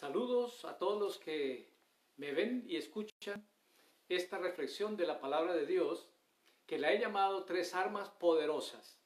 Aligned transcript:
Saludos 0.00 0.64
a 0.64 0.78
todos 0.78 0.98
los 0.98 1.18
que 1.18 1.68
me 2.16 2.32
ven 2.32 2.64
y 2.66 2.76
escuchan 2.76 3.46
esta 4.08 4.38
reflexión 4.38 4.96
de 4.96 5.06
la 5.06 5.20
palabra 5.20 5.52
de 5.52 5.66
Dios 5.66 6.08
que 6.66 6.78
la 6.78 6.90
he 6.90 6.98
llamado 6.98 7.44
tres 7.44 7.74
armas 7.74 8.08
poderosas. 8.08 8.98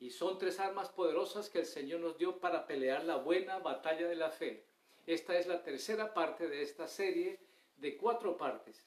Y 0.00 0.08
son 0.08 0.38
tres 0.38 0.58
armas 0.58 0.88
poderosas 0.88 1.50
que 1.50 1.58
el 1.58 1.66
Señor 1.66 2.00
nos 2.00 2.16
dio 2.16 2.38
para 2.40 2.66
pelear 2.66 3.04
la 3.04 3.16
buena 3.16 3.58
batalla 3.58 4.08
de 4.08 4.16
la 4.16 4.30
fe. 4.30 4.64
Esta 5.06 5.36
es 5.36 5.46
la 5.46 5.62
tercera 5.62 6.14
parte 6.14 6.48
de 6.48 6.62
esta 6.62 6.88
serie 6.88 7.38
de 7.76 7.98
cuatro 7.98 8.38
partes. 8.38 8.86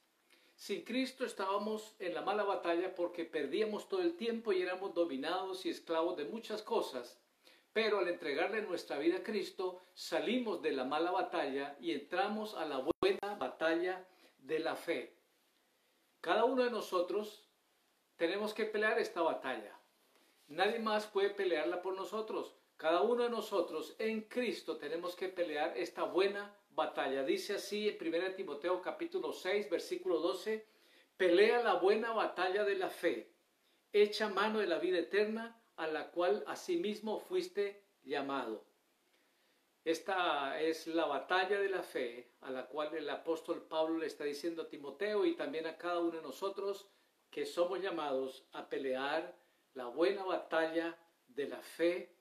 Sin 0.56 0.84
Cristo 0.84 1.28
estábamos 1.28 1.94
en 2.00 2.16
la 2.16 2.24
mala 2.24 2.42
batalla 2.42 2.96
porque 2.96 3.24
perdíamos 3.24 3.88
todo 3.88 4.02
el 4.02 4.18
tiempo 4.18 4.52
y 4.52 4.64
éramos 4.64 4.96
dominados 4.96 5.64
y 5.68 5.70
esclavos 5.70 6.18
de 6.18 6.26
muchas 6.26 6.64
cosas 6.64 7.20
pero 7.76 8.00
al 8.00 8.08
entregarle 8.08 8.62
nuestra 8.62 8.98
vida 8.98 9.18
a 9.18 9.24
Cristo, 9.24 9.84
salimos 9.94 10.62
de 10.62 10.72
la 10.72 10.86
mala 10.86 11.12
batalla 11.12 11.76
y 11.78 11.92
entramos 11.92 12.56
a 12.56 12.64
la 12.64 12.82
buena 13.02 13.36
batalla 13.36 14.08
de 14.38 14.60
la 14.60 14.78
fe. 14.78 15.18
Cada 16.22 16.46
uno 16.46 16.64
de 16.64 16.72
nosotros 16.72 17.50
tenemos 18.16 18.54
que 18.54 18.64
pelear 18.64 18.98
esta 18.98 19.22
batalla. 19.22 19.78
Nadie 20.48 20.80
más 20.80 21.06
puede 21.08 21.32
pelearla 21.32 21.82
por 21.82 21.98
nosotros. 21.98 22.56
Cada 22.78 23.02
uno 23.02 23.24
de 23.24 23.30
nosotros 23.30 23.94
en 24.00 24.22
Cristo 24.22 24.78
tenemos 24.78 25.14
que 25.14 25.28
pelear 25.28 25.78
esta 25.78 26.04
buena 26.04 26.56
batalla. 26.70 27.24
Dice 27.24 27.56
así 27.56 27.90
en 27.90 27.98
1 28.00 28.36
Timoteo 28.36 28.82
capítulo 28.82 29.34
6, 29.34 29.70
versículo 29.70 30.20
12, 30.20 30.66
pelea 31.18 31.62
la 31.62 31.74
buena 31.74 32.14
batalla 32.14 32.64
de 32.64 32.78
la 32.78 32.90
fe, 32.90 33.34
echa 33.92 34.30
mano 34.30 34.60
de 34.60 34.68
la 34.68 34.80
vida 34.80 35.00
eterna, 35.00 35.62
a 35.78 35.88
la 35.88 36.12
cual 36.12 36.44
asimismo 36.48 37.20
fuiste 37.20 37.84
llamado. 38.04 38.66
Esta 39.84 40.60
es 40.60 40.88
la 40.88 41.06
batalla 41.06 41.60
de 41.60 41.70
la 41.70 41.84
fe 41.84 42.32
a 42.42 42.50
la 42.50 42.66
cual 42.68 42.96
el 42.96 43.10
apóstol 43.10 43.62
Pablo 43.68 44.00
le 44.00 44.08
está 44.08 44.24
diciendo 44.24 44.64
a 44.64 44.68
Timoteo 44.68 45.26
y 45.26 45.36
también 45.36 45.68
a 45.68 45.78
cada 45.78 46.00
uno 46.00 46.18
de 46.18 46.22
nosotros 46.24 46.90
que 47.30 47.46
somos 47.46 47.82
llamados 47.82 48.48
a 48.54 48.68
pelear 48.68 49.36
la 49.74 49.88
buena 49.88 50.24
batalla 50.24 50.98
de 51.28 51.48
la 51.48 51.62
fe, 51.62 52.16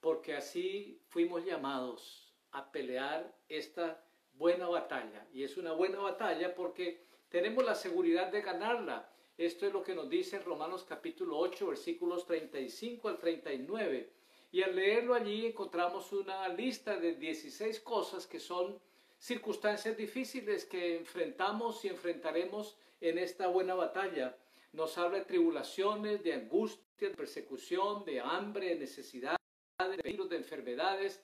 porque 0.00 0.34
así 0.34 1.00
fuimos 1.08 1.44
llamados 1.44 2.34
a 2.50 2.70
pelear 2.70 3.34
esta 3.48 4.04
buena 4.32 4.68
batalla. 4.68 5.26
Y 5.32 5.44
es 5.44 5.56
una 5.56 5.72
buena 5.72 5.98
batalla 6.00 6.54
porque 6.54 7.06
tenemos 7.28 7.64
la 7.64 7.74
seguridad 7.74 8.30
de 8.30 8.42
ganarla. 8.42 9.08
Esto 9.38 9.66
es 9.66 9.72
lo 9.72 9.82
que 9.82 9.94
nos 9.94 10.08
dice 10.08 10.38
Romanos 10.38 10.86
capítulo 10.88 11.36
8, 11.36 11.66
versículos 11.66 12.24
35 12.24 13.06
al 13.06 13.18
39. 13.18 14.10
Y 14.50 14.62
al 14.62 14.74
leerlo 14.74 15.12
allí 15.12 15.44
encontramos 15.44 16.10
una 16.12 16.48
lista 16.48 16.96
de 16.96 17.16
16 17.16 17.80
cosas 17.80 18.26
que 18.26 18.40
son 18.40 18.80
circunstancias 19.18 19.94
difíciles 19.94 20.64
que 20.64 20.96
enfrentamos 20.96 21.84
y 21.84 21.88
enfrentaremos 21.88 22.78
en 22.98 23.18
esta 23.18 23.48
buena 23.48 23.74
batalla. 23.74 24.38
Nos 24.72 24.96
habla 24.96 25.18
de 25.18 25.26
tribulaciones, 25.26 26.22
de 26.22 26.32
angustia, 26.32 27.10
de 27.10 27.14
persecución, 27.14 28.06
de 28.06 28.20
hambre, 28.20 28.68
de 28.70 28.76
necesidad, 28.76 29.36
de 29.78 29.98
peligros, 29.98 30.30
de 30.30 30.36
enfermedades. 30.36 31.22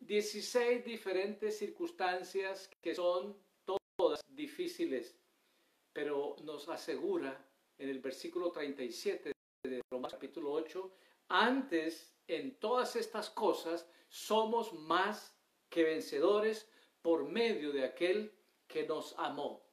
16 0.00 0.84
diferentes 0.84 1.56
circunstancias 1.56 2.68
que 2.82 2.96
son 2.96 3.36
todas 3.96 4.20
difíciles 4.26 5.14
pero 5.94 6.34
nos 6.42 6.68
asegura 6.68 7.40
en 7.78 7.88
el 7.88 8.00
versículo 8.00 8.50
37 8.50 9.32
de 9.62 9.80
Romanos 9.90 10.12
capítulo 10.12 10.52
8, 10.52 10.92
antes 11.28 12.12
en 12.26 12.58
todas 12.58 12.96
estas 12.96 13.30
cosas 13.30 13.88
somos 14.08 14.72
más 14.74 15.34
que 15.70 15.84
vencedores 15.84 16.68
por 17.00 17.24
medio 17.24 17.72
de 17.72 17.84
aquel 17.84 18.32
que 18.66 18.86
nos 18.86 19.14
amó. 19.18 19.64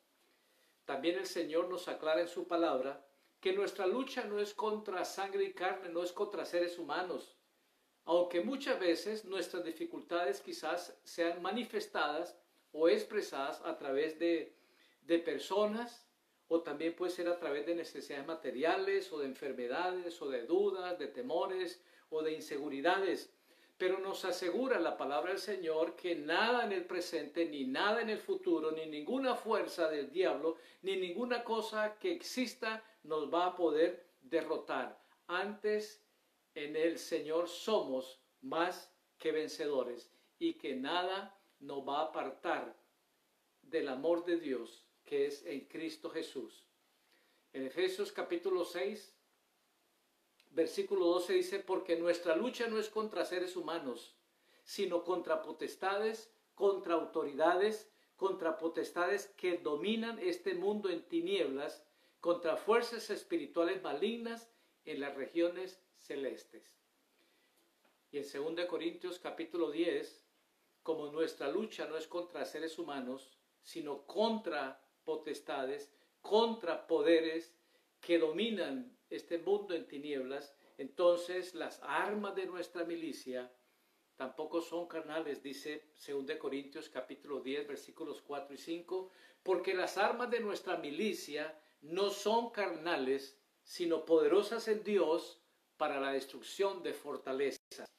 También 0.86 1.18
el 1.18 1.26
Señor 1.26 1.68
nos 1.70 1.88
aclara 1.88 2.22
en 2.22 2.28
su 2.28 2.48
palabra 2.48 3.04
que 3.40 3.54
nuestra 3.54 3.88
lucha 3.88 4.24
no 4.24 4.40
es 4.40 4.54
contra 4.54 5.04
sangre 5.04 5.46
y 5.46 5.54
carne, 5.54 5.90
no 5.90 6.04
es 6.04 6.12
contra 6.12 6.46
seres 6.46 6.78
humanos, 6.78 7.36
aunque 8.06 8.42
muchas 8.42 8.80
veces 8.80 9.26
nuestras 9.26 9.64
dificultades 9.64 10.40
quizás 10.40 10.96
sean 11.04 11.42
manifestadas 11.42 12.38
o 12.72 12.88
expresadas 12.88 13.60
a 13.66 13.76
través 13.76 14.20
de, 14.20 14.56
de 15.02 15.18
personas 15.18 16.11
o 16.54 16.60
también 16.60 16.94
puede 16.94 17.14
ser 17.14 17.30
a 17.30 17.40
través 17.40 17.66
de 17.66 17.76
necesidades 17.76 18.28
materiales 18.28 19.10
o 19.14 19.20
de 19.20 19.26
enfermedades 19.26 20.22
o 20.22 20.28
de 20.28 20.46
dudas, 20.46 21.00
de 21.00 21.08
temores 21.08 21.82
o 22.10 22.22
de 22.22 22.34
inseguridades. 22.34 23.34
Pero 23.78 24.00
nos 24.00 24.26
asegura 24.26 24.78
la 24.78 24.98
palabra 24.98 25.30
del 25.32 25.40
Señor 25.40 25.96
que 25.96 26.14
nada 26.14 26.66
en 26.66 26.74
el 26.74 26.84
presente, 26.84 27.46
ni 27.46 27.64
nada 27.64 28.02
en 28.02 28.10
el 28.10 28.20
futuro, 28.20 28.74
ni 28.74 28.86
ninguna 28.86 29.34
fuerza 29.34 29.88
del 29.88 30.12
diablo, 30.12 30.58
ni 30.82 30.98
ninguna 30.98 31.42
cosa 31.46 31.98
que 31.98 32.12
exista 32.12 32.84
nos 33.04 33.34
va 33.34 33.46
a 33.46 33.56
poder 33.56 34.06
derrotar. 34.20 35.02
Antes 35.28 36.06
en 36.54 36.76
el 36.76 36.98
Señor 36.98 37.48
somos 37.48 38.20
más 38.42 38.94
que 39.18 39.32
vencedores 39.32 40.12
y 40.38 40.56
que 40.56 40.76
nada 40.76 41.34
nos 41.60 41.88
va 41.88 42.00
a 42.00 42.06
apartar 42.08 42.76
del 43.62 43.88
amor 43.88 44.26
de 44.26 44.38
Dios 44.38 44.81
que 45.12 45.26
es 45.26 45.46
en 45.46 45.66
Cristo 45.66 46.10
Jesús. 46.10 46.66
En 47.52 47.66
Efesios 47.66 48.14
capítulo 48.14 48.64
6, 48.64 49.14
versículo 50.52 51.06
12 51.08 51.34
dice, 51.34 51.60
porque 51.60 51.98
nuestra 51.98 52.34
lucha 52.38 52.70
no 52.70 52.80
es 52.80 52.88
contra 52.88 53.26
seres 53.26 53.58
humanos, 53.58 54.16
sino 54.64 55.04
contra 55.04 55.42
potestades, 55.42 56.32
contra 56.56 56.94
autoridades, 56.94 57.92
contra 58.16 58.58
potestades 58.58 59.28
que 59.36 59.58
dominan 59.58 60.18
este 60.18 60.54
mundo 60.54 60.88
en 60.88 61.06
tinieblas, 61.10 61.86
contra 62.22 62.56
fuerzas 62.56 63.10
espirituales 63.10 63.84
malignas 63.84 64.50
en 64.86 65.02
las 65.02 65.14
regiones 65.16 65.84
celestes. 65.98 66.80
Y 68.14 68.20
en 68.20 68.56
2 68.56 68.66
Corintios 68.66 69.20
capítulo 69.20 69.72
10, 69.72 70.26
como 70.84 71.12
nuestra 71.12 71.50
lucha 71.50 71.86
no 71.86 71.98
es 71.98 72.08
contra 72.08 72.46
seres 72.46 72.80
humanos, 72.80 73.38
sino 73.62 74.08
contra 74.08 74.82
potestades, 75.04 75.92
contra 76.22 76.88
poderes 76.88 77.54
que 78.00 78.20
dominan 78.20 78.98
este 79.10 79.38
mundo 79.38 79.74
en 79.74 79.88
tinieblas, 79.88 80.56
entonces 80.78 81.54
las 81.54 81.80
armas 81.84 82.36
de 82.36 82.46
nuestra 82.46 82.86
milicia 82.86 83.52
tampoco 84.16 84.62
son 84.62 84.88
carnales, 84.88 85.42
dice 85.42 85.92
2 86.08 86.38
Corintios 86.38 86.90
capítulo 86.90 87.42
10 87.42 87.68
versículos 87.68 88.22
4 88.22 88.54
y 88.54 88.58
5, 88.58 89.10
porque 89.44 89.74
las 89.74 89.98
armas 89.98 90.30
de 90.30 90.40
nuestra 90.40 90.78
milicia 90.78 91.60
no 91.82 92.10
son 92.10 92.52
carnales, 92.52 93.40
sino 93.64 94.06
poderosas 94.06 94.68
en 94.68 94.84
Dios 94.84 95.42
para 95.78 96.00
la 96.00 96.12
destrucción 96.12 96.84
de 96.84 96.94
fortalezas, 96.94 97.92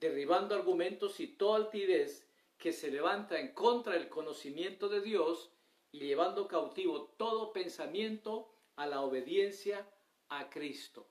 derribando 0.00 0.54
argumentos 0.54 1.20
y 1.20 1.26
toda 1.26 1.58
altivez 1.58 2.26
que 2.56 2.72
se 2.72 2.90
levanta 2.90 3.38
en 3.38 3.52
contra 3.52 3.92
del 3.92 4.08
conocimiento 4.08 4.88
de 4.88 5.00
Dios 5.00 5.52
y 5.92 6.00
llevando 6.00 6.46
cautivo 6.48 7.14
todo 7.16 7.52
pensamiento 7.52 8.54
a 8.76 8.86
la 8.86 9.00
obediencia 9.00 9.88
a 10.28 10.48
Cristo. 10.50 11.08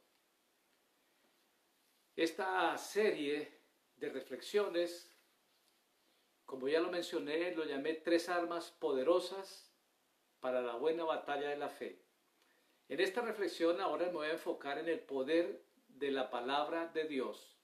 Esta 2.15 2.77
serie 2.77 3.61
de 3.95 4.09
reflexiones, 4.09 5.11
como 6.45 6.67
ya 6.67 6.79
lo 6.79 6.89
mencioné, 6.89 7.55
lo 7.55 7.65
llamé 7.65 7.93
tres 7.93 8.29
armas 8.29 8.71
poderosas 8.71 9.71
para 10.39 10.61
la 10.61 10.75
buena 10.75 11.03
batalla 11.03 11.49
de 11.49 11.57
la 11.57 11.69
fe. 11.69 12.03
En 12.89 12.99
esta 12.99 13.21
reflexión 13.21 13.81
ahora 13.81 14.05
me 14.07 14.13
voy 14.13 14.27
a 14.27 14.33
enfocar 14.33 14.77
en 14.79 14.87
el 14.87 14.99
poder 14.99 15.63
de 15.87 16.11
la 16.11 16.29
palabra 16.29 16.87
de 16.87 17.03
Dios. 17.05 17.57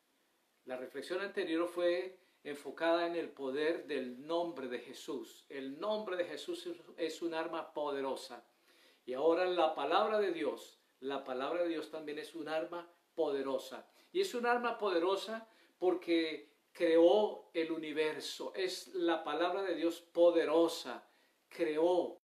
La 0.66 0.76
reflexión 0.78 1.22
anterior 1.22 1.68
fue 1.68 2.20
enfocada 2.44 3.08
en 3.08 3.16
el 3.16 3.30
poder 3.30 3.88
del 3.88 4.26
nombre 4.28 4.68
de 4.68 4.80
Jesús. 4.80 5.46
El 5.50 5.80
nombre 5.80 6.18
de 6.18 6.26
Jesús 6.26 6.68
es 6.98 7.22
un 7.22 7.34
arma 7.34 7.74
poderosa. 7.74 8.46
Y 9.06 9.14
ahora 9.14 9.46
la 9.46 9.74
palabra 9.74 10.20
de 10.20 10.34
Dios, 10.34 10.80
la 11.00 11.24
palabra 11.24 11.64
de 11.64 11.70
Dios 11.70 11.90
también 11.90 12.20
es 12.20 12.36
un 12.36 12.50
arma 12.50 12.90
poderosa. 13.16 13.88
Y 14.12 14.22
es 14.22 14.36
un 14.36 14.46
arma 14.46 14.78
poderosa 14.78 15.48
porque 15.80 16.50
creó 16.74 17.50
el 17.54 17.72
universo. 17.72 18.54
Es 18.56 18.94
la 18.94 19.24
palabra 19.24 19.62
de 19.64 19.76
Dios 19.76 20.02
poderosa. 20.02 21.08
Creó 21.48 22.20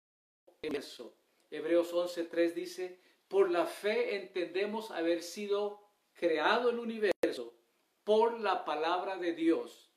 el 0.61 0.69
universo. 0.69 1.15
Hebreos 1.49 1.93
11.3 1.93 2.53
dice, 2.53 2.99
por 3.27 3.49
la 3.49 3.65
fe 3.65 4.15
entendemos 4.17 4.91
haber 4.91 5.23
sido 5.23 5.81
creado 6.13 6.69
el 6.69 6.79
universo 6.79 7.53
por 8.03 8.39
la 8.39 8.65
palabra 8.65 9.17
de 9.17 9.33
Dios 9.33 9.88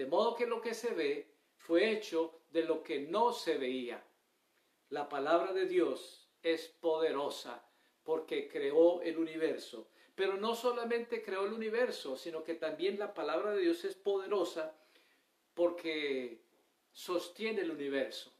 de 0.00 0.06
modo 0.06 0.34
que 0.34 0.46
lo 0.46 0.62
que 0.62 0.72
se 0.72 0.94
ve 0.94 1.30
fue 1.58 1.90
hecho 1.90 2.40
de 2.52 2.62
lo 2.62 2.82
que 2.82 3.00
no 3.00 3.34
se 3.34 3.58
veía. 3.58 4.02
La 4.88 5.10
palabra 5.10 5.52
de 5.52 5.66
Dios 5.66 6.26
es 6.42 6.68
poderosa 6.68 7.62
porque 8.02 8.48
creó 8.48 9.02
el 9.02 9.18
universo. 9.18 9.90
Pero 10.14 10.38
no 10.38 10.54
solamente 10.54 11.22
creó 11.22 11.44
el 11.44 11.52
universo, 11.52 12.16
sino 12.16 12.42
que 12.42 12.54
también 12.54 12.98
la 12.98 13.12
palabra 13.12 13.52
de 13.52 13.60
Dios 13.60 13.84
es 13.84 13.94
poderosa 13.94 14.74
porque 15.52 16.40
sostiene 16.92 17.60
el 17.60 17.70
universo. 17.70 18.32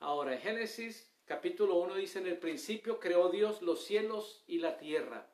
Ahora, 0.00 0.34
en 0.34 0.42
Génesis 0.42 1.10
capítulo 1.24 1.76
1 1.76 1.94
dice, 1.94 2.18
en 2.18 2.26
el 2.26 2.36
principio 2.36 3.00
creó 3.00 3.30
Dios 3.30 3.62
los 3.62 3.82
cielos 3.82 4.44
y 4.46 4.58
la 4.58 4.76
tierra. 4.76 5.26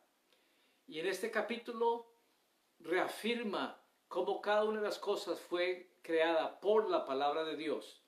Y 0.87 1.00
en 1.00 1.09
este 1.09 1.32
capítulo 1.32 2.06
reafirma 2.79 3.83
cómo 4.14 4.40
cada 4.40 4.62
una 4.62 4.78
de 4.78 4.87
las 4.87 5.00
cosas 5.00 5.40
fue 5.40 5.90
creada 6.00 6.61
por 6.61 6.88
la 6.88 7.05
palabra 7.05 7.43
de 7.43 7.56
Dios. 7.56 8.00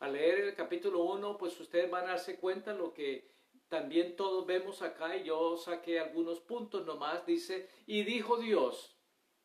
Al 0.00 0.12
leer 0.12 0.40
el 0.40 0.54
capítulo 0.54 1.02
1, 1.04 1.38
pues 1.38 1.58
ustedes 1.58 1.90
van 1.90 2.04
a 2.04 2.08
darse 2.08 2.38
cuenta 2.38 2.74
lo 2.74 2.92
que 2.92 3.32
también 3.68 4.16
todos 4.16 4.44
vemos 4.44 4.82
acá 4.82 5.16
y 5.16 5.24
yo 5.24 5.56
saqué 5.56 5.98
algunos 5.98 6.40
puntos 6.40 6.84
nomás. 6.84 7.24
Dice, 7.24 7.70
y 7.86 8.04
dijo 8.04 8.36
Dios 8.36 8.98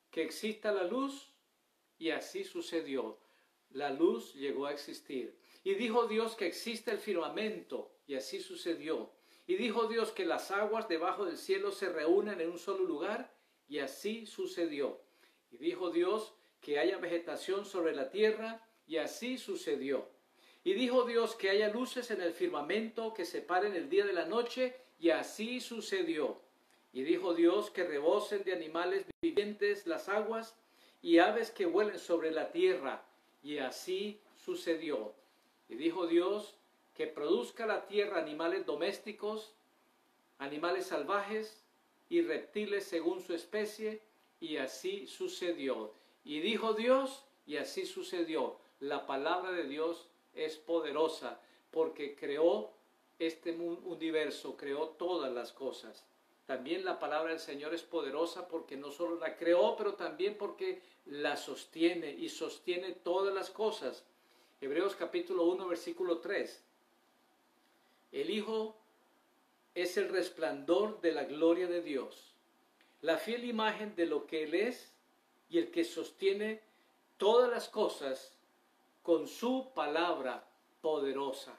que 0.10 0.22
exista 0.22 0.74
la 0.74 0.84
luz 0.84 1.34
y 1.98 2.10
así 2.10 2.44
sucedió. 2.44 3.18
La 3.70 3.90
luz 3.90 4.34
llegó 4.34 4.66
a 4.66 4.74
existir. 4.74 5.40
Y 5.64 5.76
dijo 5.76 6.08
Dios 6.08 6.36
que 6.36 6.46
existe 6.46 6.92
el 6.92 7.00
firmamento 7.00 7.90
y 8.06 8.16
así 8.16 8.42
sucedió. 8.42 9.14
Y 9.48 9.56
dijo 9.56 9.88
Dios 9.88 10.12
que 10.12 10.26
las 10.26 10.52
aguas 10.52 10.90
debajo 10.90 11.24
del 11.24 11.38
cielo 11.38 11.72
se 11.72 11.88
reúnen 11.88 12.42
en 12.42 12.52
un 12.52 12.60
solo 12.60 12.84
lugar 12.84 13.34
y 13.70 13.80
así 13.80 14.26
sucedió. 14.26 15.00
Y 15.52 15.58
dijo 15.58 15.92
Dios 15.92 16.34
que 16.62 16.80
haya 16.80 16.98
vegetación 16.98 17.66
sobre 17.66 17.94
la 17.94 18.10
tierra 18.10 18.66
y 18.88 18.98
así 18.98 19.38
sucedió. 19.38 20.08
Y 20.64 20.74
dijo 20.74 21.06
Dios 21.06 21.36
que 21.36 21.50
haya 21.50 21.70
luces 21.70 22.12
en 22.12 22.22
el 22.22 22.34
firmamento 22.34 23.14
que 23.14 23.26
separen 23.26 23.76
el 23.76 23.90
día 23.90 24.06
de 24.06 24.14
la 24.14 24.26
noche, 24.26 24.76
y 25.00 25.10
así 25.10 25.60
sucedió. 25.60 26.40
Y 26.94 27.04
dijo 27.04 27.34
Dios 27.34 27.72
que 27.72 27.84
rebosen 27.84 28.44
de 28.44 28.54
animales 28.54 29.06
vivientes 29.22 29.88
las 29.88 30.08
aguas, 30.08 30.56
y 31.02 31.18
aves 31.18 31.50
que 31.50 31.66
vuelen 31.66 31.98
sobre 31.98 32.30
la 32.30 32.52
tierra, 32.52 33.04
y 33.42 33.58
así 33.58 34.20
sucedió. 34.38 35.16
Y 35.68 35.76
dijo 35.76 36.06
Dios 36.06 36.56
que 36.94 37.08
produzca 37.08 37.66
la 37.66 37.88
tierra 37.88 38.20
animales 38.20 38.66
domésticos, 38.66 39.56
animales 40.38 40.88
salvajes 40.88 41.64
y 42.10 42.22
reptiles 42.22 42.84
según 42.84 43.22
su 43.22 43.34
especie, 43.34 44.02
y 44.42 44.58
así 44.58 45.08
sucedió. 45.08 45.94
Y 46.26 46.42
dijo 46.42 46.74
Dios, 46.74 47.24
y 47.46 47.56
así 47.56 47.86
sucedió. 47.86 48.58
La 48.82 49.06
palabra 49.06 49.52
de 49.52 49.64
Dios 49.64 50.10
es 50.34 50.58
poderosa 50.58 51.40
porque 51.72 52.16
creó 52.16 52.72
este 53.20 53.52
universo, 53.52 54.58
creó 54.58 54.90
todas 54.90 55.32
las 55.32 55.54
cosas. 55.54 56.06
También 56.46 56.84
la 56.84 57.00
palabra 57.00 57.30
del 57.30 57.40
Señor 57.40 57.74
es 57.74 57.84
poderosa 57.84 58.48
porque 58.48 58.76
no 58.76 58.92
solo 58.92 59.16
la 59.16 59.38
creó, 59.38 59.78
pero 59.78 59.94
también 59.94 60.36
porque 60.38 60.82
la 61.06 61.38
sostiene 61.38 62.12
y 62.12 62.28
sostiene 62.28 62.92
todas 62.92 63.34
las 63.34 63.50
cosas. 63.52 64.04
Hebreos 64.60 64.96
capítulo 64.96 65.46
1, 65.46 65.68
versículo 65.68 66.18
3. 66.18 66.64
El 68.12 68.30
Hijo 68.30 68.76
es 69.76 69.96
el 69.98 70.10
resplandor 70.10 71.00
de 71.00 71.14
la 71.14 71.24
gloria 71.24 71.68
de 71.68 71.82
Dios, 71.82 72.31
la 73.02 73.18
fiel 73.18 73.46
imagen 73.46 73.96
de 73.96 74.06
lo 74.06 74.28
que 74.28 74.44
Él 74.44 74.54
es 74.54 74.92
y 75.50 75.58
el 75.58 75.72
que 75.72 75.84
sostiene 75.84 76.62
todas 77.18 77.50
las 77.50 77.68
cosas 77.70 78.34
con 79.04 79.28
su 79.28 79.72
palabra 79.74 80.44
poderosa. 80.82 81.54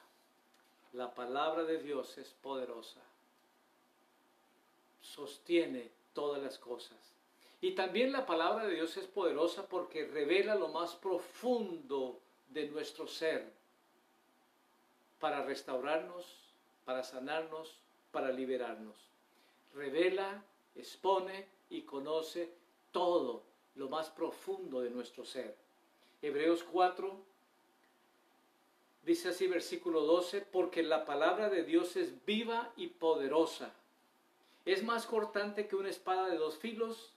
La 0.93 1.15
palabra 1.15 1.65
de 1.65 1.79
Dios 1.79 2.19
es 2.19 2.29
poderosa. 2.43 3.01
Sostiene 5.01 5.91
todas 6.13 6.43
las 6.43 6.59
cosas. 6.59 6.99
Y 7.61 7.73
también 7.73 8.13
la 8.13 8.27
palabra 8.27 8.67
de 8.67 8.75
Dios 8.75 8.97
es 8.97 9.07
poderosa 9.07 9.67
porque 9.69 10.07
revela 10.07 10.55
lo 10.55 10.69
más 10.69 10.95
profundo 10.95 12.19
de 12.51 12.69
nuestro 12.69 13.07
ser 13.07 13.51
para 15.21 15.45
restaurarnos, 15.45 16.27
para 16.85 17.05
sanarnos, 17.05 17.73
para 18.11 18.33
liberarnos. 18.33 18.97
Revela, 19.75 20.43
expone 20.75 21.47
y 21.71 21.83
conoce 21.83 22.53
todo 22.91 23.43
lo 23.77 23.89
más 23.89 24.11
profundo 24.11 24.81
de 24.81 24.91
nuestro 24.91 25.25
ser. 25.25 25.57
Hebreos 26.21 26.63
4, 26.65 27.33
Dice 29.05 29.31
así 29.31 29.49
versículo 29.49 30.03
12, 30.03 30.43
porque 30.43 30.83
la 30.83 31.05
palabra 31.05 31.51
de 31.51 31.65
Dios 31.65 31.97
es 31.97 32.25
viva 32.25 32.73
y 32.77 32.87
poderosa. 32.87 33.75
Es 34.65 34.85
más 34.85 35.07
cortante 35.07 35.67
que 35.67 35.75
una 35.75 35.89
espada 35.89 36.29
de 36.29 36.37
dos 36.37 36.57
filos 36.57 37.13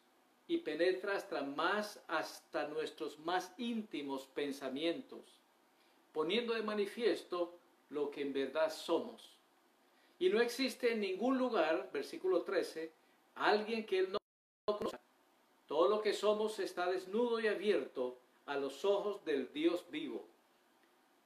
y 0.47 0.57
penetra 0.57 1.15
hasta 1.15 1.43
más 1.43 2.01
hasta 2.07 2.67
nuestros 2.67 3.19
más 3.19 3.53
íntimos 3.59 4.25
pensamientos, 4.25 5.21
poniendo 6.11 6.55
de 6.55 6.63
manifiesto 6.63 7.55
lo 7.89 8.09
que 8.09 8.21
en 8.21 8.33
verdad 8.33 8.73
somos. 8.73 9.37
Y 10.17 10.29
no 10.29 10.41
existe 10.41 10.93
en 10.93 11.01
ningún 11.01 11.37
lugar, 11.37 11.91
versículo 11.93 12.41
13, 12.41 12.91
alguien 13.35 13.85
que 13.85 13.99
él 13.99 14.11
no 14.11 14.17
conozca. 14.65 14.99
Todo 15.67 15.89
lo 15.89 16.01
que 16.01 16.13
somos 16.13 16.59
está 16.59 16.89
desnudo 16.89 17.39
y 17.39 17.47
abierto 17.47 18.17
a 18.45 18.55
los 18.55 18.85
ojos 18.85 19.23
del 19.25 19.51
Dios 19.51 19.85
vivo. 19.89 20.25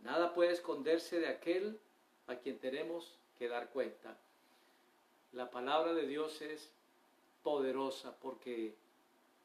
Nada 0.02 0.34
puede 0.34 0.54
esconderse 0.54 1.20
de 1.20 1.28
aquel 1.28 1.80
a 2.28 2.36
quien 2.36 2.58
tenemos 2.58 3.18
que 3.38 3.48
dar 3.48 3.70
cuenta. 3.70 4.18
La 5.34 5.50
palabra 5.52 5.94
de 5.94 6.08
Dios 6.08 6.42
es 6.42 6.72
poderosa 7.44 8.16
porque 8.20 8.74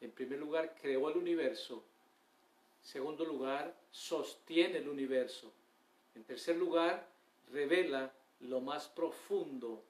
en 0.01 0.11
primer 0.11 0.39
lugar 0.39 0.75
creó 0.81 1.09
el 1.09 1.17
universo, 1.17 1.83
en 2.81 2.87
segundo 2.87 3.25
lugar 3.25 3.75
sostiene 3.91 4.77
el 4.77 4.89
universo, 4.89 5.51
en 6.15 6.23
tercer 6.23 6.55
lugar 6.55 7.07
revela 7.51 8.11
lo 8.41 8.61
más 8.61 8.87
profundo 8.87 9.83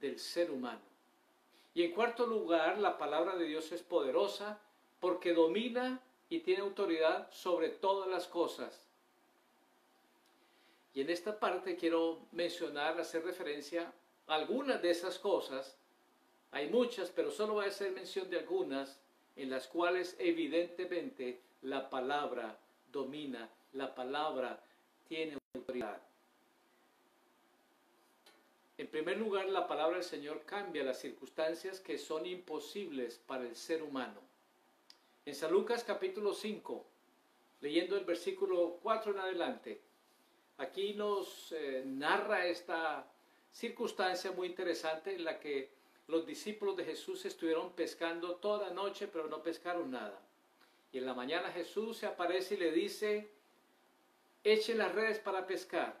del 0.00 0.18
ser 0.18 0.50
humano. 0.50 0.95
Y 1.76 1.82
en 1.82 1.92
cuarto 1.92 2.26
lugar, 2.26 2.78
la 2.78 2.96
palabra 2.96 3.36
de 3.36 3.44
Dios 3.44 3.70
es 3.70 3.82
poderosa 3.82 4.58
porque 4.98 5.34
domina 5.34 6.00
y 6.30 6.38
tiene 6.38 6.62
autoridad 6.62 7.30
sobre 7.30 7.68
todas 7.68 8.08
las 8.08 8.26
cosas. 8.26 8.88
Y 10.94 11.02
en 11.02 11.10
esta 11.10 11.38
parte 11.38 11.76
quiero 11.76 12.20
mencionar, 12.32 12.98
hacer 12.98 13.26
referencia 13.26 13.92
a 14.26 14.36
algunas 14.36 14.80
de 14.80 14.88
esas 14.88 15.18
cosas. 15.18 15.76
Hay 16.50 16.70
muchas, 16.70 17.10
pero 17.10 17.30
solo 17.30 17.52
voy 17.52 17.66
a 17.66 17.68
hacer 17.68 17.92
mención 17.92 18.30
de 18.30 18.38
algunas 18.38 18.98
en 19.36 19.50
las 19.50 19.66
cuales 19.66 20.16
evidentemente 20.18 21.42
la 21.60 21.90
palabra 21.90 22.58
domina, 22.90 23.50
la 23.74 23.94
palabra 23.94 24.58
tiene 25.06 25.36
autoridad. 25.54 26.00
En 28.78 28.88
primer 28.88 29.16
lugar, 29.18 29.48
la 29.48 29.66
palabra 29.66 29.96
del 29.96 30.04
Señor 30.04 30.42
cambia 30.44 30.84
las 30.84 31.00
circunstancias 31.00 31.80
que 31.80 31.98
son 31.98 32.26
imposibles 32.26 33.20
para 33.26 33.44
el 33.44 33.56
ser 33.56 33.82
humano. 33.82 34.20
En 35.24 35.34
San 35.34 35.50
Lucas 35.50 35.82
capítulo 35.82 36.34
5, 36.34 36.84
leyendo 37.60 37.96
el 37.96 38.04
versículo 38.04 38.78
4 38.82 39.12
en 39.12 39.18
adelante, 39.18 39.80
Aquí 40.58 40.94
nos 40.94 41.52
eh, 41.52 41.82
narra 41.84 42.46
esta 42.46 43.06
circunstancia 43.52 44.32
muy 44.32 44.48
interesante 44.48 45.14
en 45.14 45.24
la 45.24 45.38
que 45.38 45.70
los 46.08 46.26
discípulos 46.26 46.76
de 46.76 46.84
Jesús 46.84 47.26
estuvieron 47.26 47.72
pescando 47.72 48.36
toda 48.36 48.70
noche, 48.70 49.06
pero 49.06 49.28
no 49.28 49.42
pescaron 49.42 49.90
nada. 49.90 50.18
Y 50.92 50.98
en 50.98 51.04
la 51.04 51.12
mañana 51.12 51.50
Jesús 51.50 51.98
se 51.98 52.06
aparece 52.06 52.54
y 52.54 52.58
le 52.58 52.72
dice, 52.72 53.30
echen 54.44 54.78
las 54.78 54.94
redes 54.94 55.18
para 55.18 55.46
pescar. 55.46 56.00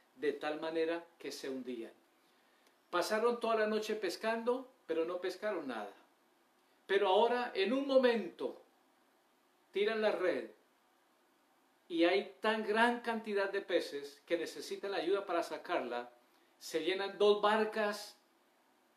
de 0.21 0.33
tal 0.33 0.61
manera 0.61 1.03
que 1.19 1.31
se 1.31 1.49
hundían. 1.49 1.91
Pasaron 2.89 3.39
toda 3.39 3.55
la 3.55 3.67
noche 3.67 3.95
pescando, 3.95 4.71
pero 4.85 5.03
no 5.05 5.19
pescaron 5.19 5.67
nada. 5.67 5.91
Pero 6.85 7.07
ahora, 7.07 7.51
en 7.55 7.73
un 7.73 7.87
momento, 7.87 8.61
tiran 9.71 10.01
la 10.01 10.11
red 10.11 10.51
y 11.87 12.05
hay 12.05 12.35
tan 12.39 12.65
gran 12.65 13.01
cantidad 13.01 13.51
de 13.51 13.61
peces 13.61 14.21
que 14.25 14.37
necesitan 14.37 14.93
ayuda 14.93 15.25
para 15.25 15.43
sacarla, 15.43 16.11
se 16.59 16.83
llenan 16.83 17.17
dos 17.17 17.41
barcas 17.41 18.17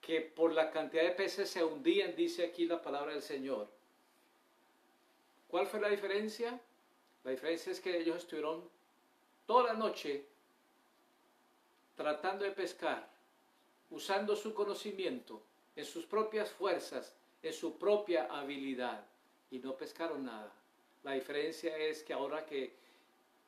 que 0.01 0.21
por 0.21 0.53
la 0.53 0.71
cantidad 0.71 1.05
de 1.05 1.13
peces 1.13 1.49
se 1.49 1.65
hundían, 1.65 2.15
dice 2.15 2.45
aquí 2.45 2.67
la 2.67 2.83
palabra 2.83 3.13
del 3.13 3.23
Señor. 3.23 3.69
¿Cuál 5.49 5.67
fue 5.67 5.81
la 5.81 5.89
diferencia? 5.89 6.61
La 7.23 7.31
diferencia 7.31 7.73
es 7.73 7.81
que 7.81 7.97
ellos 7.97 8.19
estuvieron 8.19 8.69
toda 9.47 9.73
la 9.73 9.75
noche 9.75 10.27
tratando 11.97 12.45
de 12.45 12.51
pescar, 12.51 13.09
usando 13.91 14.37
su 14.37 14.55
conocimiento, 14.55 15.43
en 15.77 15.85
sus 15.85 16.07
propias 16.07 16.51
fuerzas, 16.51 17.15
en 17.43 17.53
su 17.53 17.79
propia 17.79 18.27
habilidad, 18.27 19.05
y 19.51 19.59
no 19.59 19.77
pescaron 19.77 20.25
nada. 20.25 20.53
La 21.03 21.13
diferencia 21.13 21.77
es 21.77 22.03
que 22.03 22.13
ahora 22.13 22.47
que 22.47 22.75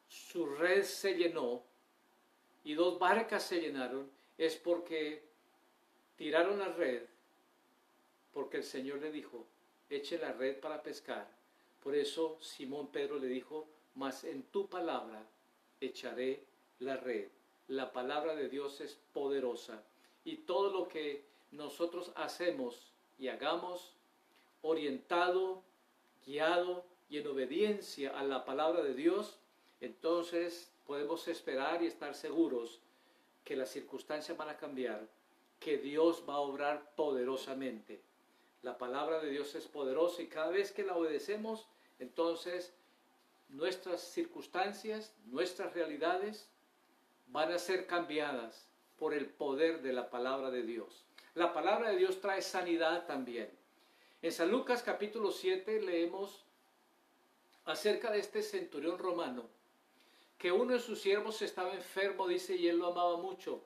su 0.09 0.47
red 0.47 0.85
se 0.85 1.15
llenó 1.15 1.63
y 2.65 2.75
dos 2.75 2.99
barcas 2.99 3.43
se 3.43 3.61
llenaron, 3.61 4.11
es 4.37 4.57
porque 4.57 5.23
tiraron 6.17 6.59
la 6.59 6.69
red, 6.69 7.03
porque 8.33 8.59
el 8.59 8.65
Señor 8.65 9.01
le 9.01 9.11
dijo, 9.11 9.47
eche 9.89 10.19
la 10.19 10.33
red 10.33 10.61
para 10.61 10.83
pescar. 10.83 11.29
Por 11.83 11.95
eso 11.95 12.39
Simón 12.41 12.89
Pedro 12.89 13.19
le 13.19 13.29
dijo, 13.29 13.67
mas 13.95 14.25
en 14.25 14.43
tu 14.45 14.69
palabra 14.69 15.25
echaré 15.81 16.43
la 16.81 16.97
red. 16.97 17.29
La 17.69 17.93
palabra 17.93 18.35
de 18.35 18.49
Dios 18.49 18.81
es 18.81 18.99
poderosa 19.13 19.83
y 20.25 20.37
todo 20.39 20.71
lo 20.71 20.89
que 20.89 21.25
nosotros 21.51 22.13
hacemos 22.15 22.93
y 23.19 23.29
hagamos 23.29 23.95
orientado, 24.63 25.63
guiado 26.25 26.85
y 27.09 27.19
en 27.19 27.27
obediencia 27.27 28.19
a 28.19 28.25
la 28.25 28.45
palabra 28.45 28.83
de 28.83 28.95
Dios, 28.95 29.39
entonces 29.81 30.73
podemos 30.87 31.29
esperar 31.29 31.83
y 31.83 31.87
estar 31.87 32.15
seguros 32.15 32.81
que 33.45 33.57
las 33.57 33.71
circunstancias 33.71 34.37
van 34.37 34.49
a 34.49 34.57
cambiar, 34.57 35.07
que 35.61 35.79
Dios 35.79 36.25
va 36.29 36.35
a 36.35 36.41
obrar 36.41 36.95
poderosamente. 36.97 38.01
La 38.63 38.77
palabra 38.79 39.21
de 39.21 39.31
Dios 39.31 39.55
es 39.55 39.67
poderosa 39.67 40.23
y 40.23 40.27
cada 40.27 40.51
vez 40.51 40.73
que 40.73 40.85
la 40.85 40.97
obedecemos, 40.97 41.69
entonces 41.99 42.73
nuestras 43.49 44.01
circunstancias, 44.01 45.15
nuestras 45.27 45.73
realidades 45.73 46.49
van 47.27 47.53
a 47.53 47.59
ser 47.59 47.87
cambiadas 47.87 48.69
por 48.99 49.15
el 49.15 49.27
poder 49.27 49.83
de 49.83 49.93
la 49.93 50.11
palabra 50.11 50.51
de 50.51 50.63
Dios. 50.63 51.05
La 51.35 51.53
palabra 51.53 51.91
de 51.91 51.97
Dios 51.97 52.21
trae 52.21 52.41
sanidad 52.41 53.07
también. 53.07 53.51
En 54.23 54.33
San 54.33 54.51
Lucas 54.51 54.83
capítulo 54.83 55.31
7 55.31 55.83
leemos 55.83 56.45
acerca 57.67 58.11
de 58.11 58.21
este 58.21 58.43
centurión 58.43 58.99
romano, 58.99 59.45
que 60.39 60.53
uno 60.53 60.73
de 60.73 60.81
sus 60.81 61.01
siervos 61.01 61.43
estaba 61.43 61.75
enfermo, 61.75 62.27
dice, 62.27 62.57
y 62.57 62.69
él 62.69 62.79
lo 62.79 62.89
amaba 62.89 63.17
mucho. 63.19 63.63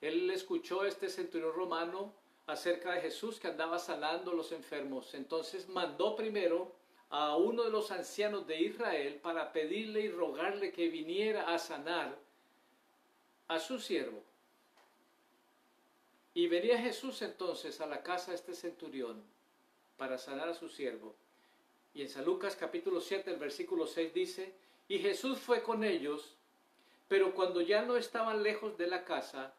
Él 0.00 0.30
escuchó 0.30 0.82
a 0.82 0.88
este 0.88 1.08
centurión 1.08 1.52
romano 1.52 2.14
acerca 2.46 2.92
de 2.92 3.00
Jesús 3.00 3.40
que 3.40 3.48
andaba 3.48 3.78
sanando 3.78 4.30
a 4.30 4.34
los 4.34 4.52
enfermos. 4.52 5.14
Entonces 5.14 5.68
mandó 5.68 6.14
primero 6.14 6.72
a 7.10 7.36
uno 7.36 7.64
de 7.64 7.70
los 7.70 7.90
ancianos 7.90 8.46
de 8.46 8.60
Israel 8.60 9.20
para 9.22 9.52
pedirle 9.52 10.00
y 10.00 10.10
rogarle 10.10 10.72
que 10.72 10.88
viniera 10.88 11.52
a 11.52 11.58
sanar 11.58 12.16
a 13.48 13.58
su 13.60 13.78
siervo. 13.78 14.22
Y 16.34 16.48
venía 16.48 16.78
Jesús 16.78 17.22
entonces 17.22 17.80
a 17.80 17.86
la 17.86 18.02
casa 18.02 18.30
de 18.30 18.36
este 18.36 18.54
centurión 18.54 19.22
para 19.96 20.18
sanar 20.18 20.48
a 20.48 20.54
su 20.54 20.68
siervo. 20.68 21.14
Y 21.94 22.02
en 22.02 22.08
San 22.08 22.24
Lucas 22.24 22.56
capítulo 22.56 23.00
7, 23.00 23.30
el 23.30 23.38
versículo 23.38 23.86
6 23.86 24.12
dice, 24.12 24.52
y 24.88 24.98
Jesús 24.98 25.38
fue 25.38 25.62
con 25.62 25.84
ellos, 25.84 26.34
pero 27.08 27.34
cuando 27.34 27.60
ya 27.60 27.82
no 27.82 27.96
estaban 27.96 28.42
lejos 28.42 28.76
de 28.76 28.88
la 28.88 29.04
casa, 29.04 29.54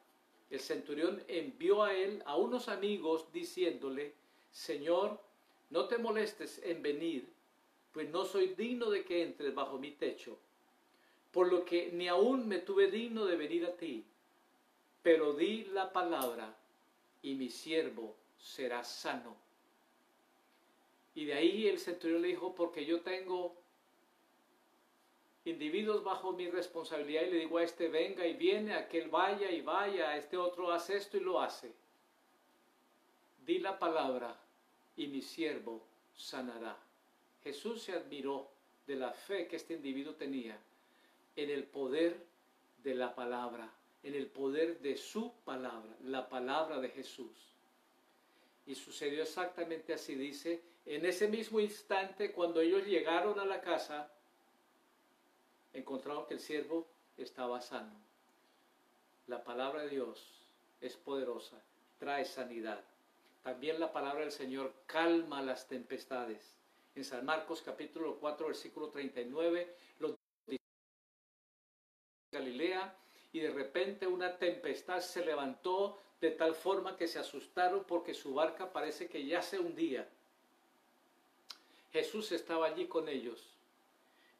el 0.49 0.59
centurión 0.59 1.23
envió 1.27 1.83
a 1.83 1.93
él 1.93 2.21
a 2.25 2.35
unos 2.35 2.67
amigos 2.67 3.31
diciéndole, 3.31 4.13
Señor, 4.51 5.19
no 5.69 5.87
te 5.87 5.97
molestes 5.97 6.61
en 6.63 6.81
venir, 6.81 7.27
pues 7.93 8.09
no 8.09 8.25
soy 8.25 8.49
digno 8.49 8.89
de 8.89 9.05
que 9.05 9.23
entres 9.23 9.55
bajo 9.55 9.79
mi 9.79 9.91
techo, 9.91 10.37
por 11.35 11.51
lo 11.51 11.65
que 11.65 11.91
ni 11.91 12.07
aún 12.07 12.47
me 12.47 12.59
tuve 12.59 12.89
digno 12.89 13.25
de 13.25 13.35
venir 13.35 13.65
a 13.65 13.75
ti, 13.75 14.05
pero 15.03 15.33
di 15.33 15.65
la 15.65 15.91
palabra 15.91 16.55
y 17.21 17.35
mi 17.35 17.49
siervo 17.49 18.15
será 18.39 18.85
sano. 18.85 19.35
Y 21.13 21.25
de 21.25 21.33
ahí 21.33 21.67
el 21.67 21.77
centurión 21.77 22.21
le 22.21 22.29
dijo, 22.29 22.55
porque 22.55 22.85
yo 22.85 23.01
tengo 23.01 23.53
individuos 25.43 26.05
bajo 26.05 26.31
mi 26.31 26.49
responsabilidad 26.49 27.23
y 27.23 27.31
le 27.31 27.39
digo 27.39 27.57
a 27.57 27.63
este 27.63 27.89
venga 27.89 28.25
y 28.25 28.35
viene, 28.35 28.73
a 28.73 28.79
aquel 28.79 29.09
vaya 29.09 29.51
y 29.51 29.59
vaya, 29.59 30.11
a 30.11 30.17
este 30.17 30.37
otro 30.37 30.71
hace 30.71 30.95
esto 30.95 31.17
y 31.17 31.19
lo 31.19 31.41
hace. 31.41 31.69
Di 33.45 33.59
la 33.59 33.77
palabra 33.77 34.39
y 34.95 35.07
mi 35.07 35.21
siervo 35.21 35.81
sanará. 36.15 36.77
Jesús 37.43 37.81
se 37.81 37.91
admiró 37.91 38.47
de 38.87 38.95
la 38.95 39.11
fe 39.11 39.49
que 39.49 39.57
este 39.57 39.73
individuo 39.73 40.13
tenía 40.13 40.57
en 41.35 41.49
el 41.49 41.63
poder 41.63 42.17
de 42.83 42.95
la 42.95 43.15
palabra, 43.15 43.69
en 44.03 44.15
el 44.15 44.27
poder 44.27 44.79
de 44.79 44.97
su 44.97 45.33
palabra, 45.43 45.95
la 46.03 46.29
palabra 46.29 46.79
de 46.79 46.89
Jesús. 46.89 47.53
Y 48.65 48.75
sucedió 48.75 49.23
exactamente 49.23 49.93
así, 49.93 50.15
dice, 50.15 50.61
en 50.85 51.05
ese 51.05 51.27
mismo 51.27 51.59
instante 51.59 52.31
cuando 52.31 52.61
ellos 52.61 52.85
llegaron 52.85 53.39
a 53.39 53.45
la 53.45 53.61
casa, 53.61 54.11
encontraron 55.73 56.25
que 56.25 56.35
el 56.35 56.39
siervo 56.39 56.87
estaba 57.17 57.61
sano. 57.61 57.93
La 59.27 59.43
palabra 59.43 59.83
de 59.83 59.89
Dios 59.89 60.31
es 60.81 60.95
poderosa, 60.95 61.61
trae 61.97 62.25
sanidad. 62.25 62.83
También 63.43 63.79
la 63.79 63.91
palabra 63.91 64.21
del 64.21 64.31
Señor 64.31 64.73
calma 64.87 65.41
las 65.41 65.67
tempestades 65.67 66.55
en 66.95 67.03
San 67.03 67.25
Marcos 67.25 67.61
capítulo 67.61 68.17
4 68.19 68.47
versículo 68.47 68.89
39, 68.89 69.75
los 69.99 70.14
Galilea 72.35 72.95
y 73.33 73.39
de 73.39 73.51
repente 73.51 74.07
una 74.07 74.37
tempestad 74.37 75.01
se 75.01 75.25
levantó 75.25 75.99
de 76.21 76.31
tal 76.31 76.55
forma 76.55 76.95
que 76.95 77.07
se 77.07 77.19
asustaron 77.19 77.83
porque 77.85 78.13
su 78.13 78.33
barca 78.33 78.71
parece 78.71 79.07
que 79.07 79.25
ya 79.25 79.41
se 79.41 79.59
hundía. 79.59 80.07
Jesús 81.91 82.31
estaba 82.31 82.67
allí 82.67 82.87
con 82.87 83.09
ellos. 83.09 83.49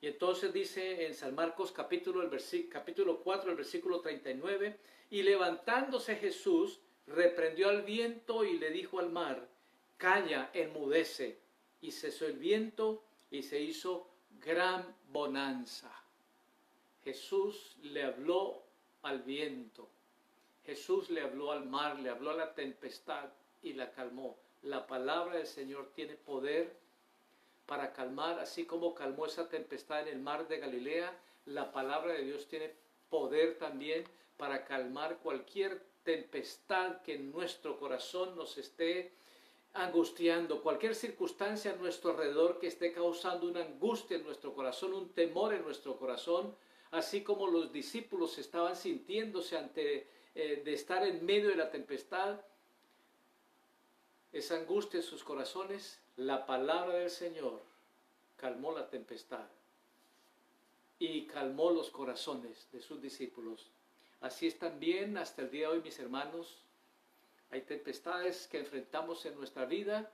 Y 0.02 0.08
entonces 0.08 0.54
dice 0.54 1.06
en 1.06 1.14
San 1.14 1.34
Marcos 1.34 1.72
capítulo, 1.72 2.22
el 2.22 2.70
capítulo 2.70 3.22
4, 3.22 3.52
el 3.52 3.58
versículo 3.58 4.02
39, 4.02 4.78
y 5.10 5.24
levantándose 5.24 6.16
Jesús, 6.16 6.80
reprendió 7.08 7.70
al 7.70 7.84
viento 7.84 8.44
y 8.44 8.58
le 8.58 8.72
dijo 8.72 9.00
al 9.00 9.10
mar, 9.10 9.48
calla, 9.98 10.50
enmudece 10.54 11.40
y 11.82 11.92
cesó 11.92 12.26
el 12.26 12.38
viento 12.38 13.04
y 13.32 13.44
se 13.44 13.60
hizo 13.60 14.08
gran 14.40 14.96
bonanza. 15.10 16.05
Jesús 17.06 17.78
le 17.84 18.04
habló 18.04 18.64
al 19.04 19.22
viento, 19.22 19.88
Jesús 20.66 21.12
le 21.12 21.22
habló 21.22 21.52
al 21.52 21.68
mar, 21.68 22.00
le 22.00 22.10
habló 22.10 22.32
a 22.32 22.36
la 22.36 22.56
tempestad 22.56 23.30
y 23.62 23.74
la 23.74 23.92
calmó. 23.92 24.36
La 24.64 24.88
palabra 24.88 25.36
del 25.36 25.46
Señor 25.46 25.92
tiene 25.94 26.16
poder 26.16 26.76
para 27.68 27.94
calmar, 27.94 28.40
así 28.40 28.66
como 28.66 28.96
calmó 28.96 29.28
esa 29.28 29.48
tempestad 29.48 30.02
en 30.02 30.16
el 30.16 30.20
mar 30.20 30.48
de 30.48 30.58
Galilea, 30.58 31.16
la 31.46 31.72
palabra 31.72 32.14
de 32.14 32.24
Dios 32.24 32.48
tiene 32.48 32.74
poder 33.12 33.60
también 33.60 34.04
para 34.36 34.66
calmar 34.66 35.20
cualquier 35.20 35.84
tempestad 36.04 37.04
que 37.04 37.14
en 37.14 37.32
nuestro 37.32 37.80
corazón 37.80 38.36
nos 38.36 38.58
esté 38.58 39.14
angustiando, 39.76 40.64
cualquier 40.64 40.96
circunstancia 40.96 41.74
a 41.74 41.76
nuestro 41.76 42.12
alrededor 42.12 42.58
que 42.58 42.66
esté 42.66 42.92
causando 42.92 43.48
una 43.48 43.62
angustia 43.62 44.18
en 44.18 44.24
nuestro 44.24 44.56
corazón, 44.56 44.94
un 44.94 45.10
temor 45.10 45.54
en 45.54 45.62
nuestro 45.62 45.98
corazón, 45.98 46.56
así 46.96 47.24
como 47.24 47.48
los 47.48 47.72
discípulos 47.74 48.38
estaban 48.38 48.76
sintiéndose 48.76 49.58
ante 49.58 50.08
eh, 50.34 50.62
de 50.64 50.74
estar 50.74 51.06
en 51.06 51.26
medio 51.26 51.50
de 51.50 51.56
la 51.56 51.70
tempestad, 51.70 52.40
esa 54.32 54.56
angustia 54.56 54.98
en 54.98 55.04
sus 55.04 55.24
corazones, 55.24 56.00
la 56.16 56.46
palabra 56.46 56.96
del 56.96 57.10
Señor 57.10 57.62
calmó 58.38 58.72
la 58.72 58.90
tempestad 58.90 59.46
y 60.98 61.26
calmó 61.28 61.72
los 61.72 61.90
corazones 61.90 62.68
de 62.72 62.82
sus 62.82 63.02
discípulos. 63.02 63.70
Así 64.22 64.48
es 64.48 64.58
también 64.58 65.18
hasta 65.18 65.42
el 65.42 65.52
día 65.52 65.68
de 65.68 65.76
hoy, 65.76 65.82
mis 65.82 66.00
hermanos, 66.00 66.62
hay 67.52 67.62
tempestades 67.62 68.48
que 68.48 68.60
enfrentamos 68.60 69.26
en 69.26 69.36
nuestra 69.36 69.66
vida 69.66 70.10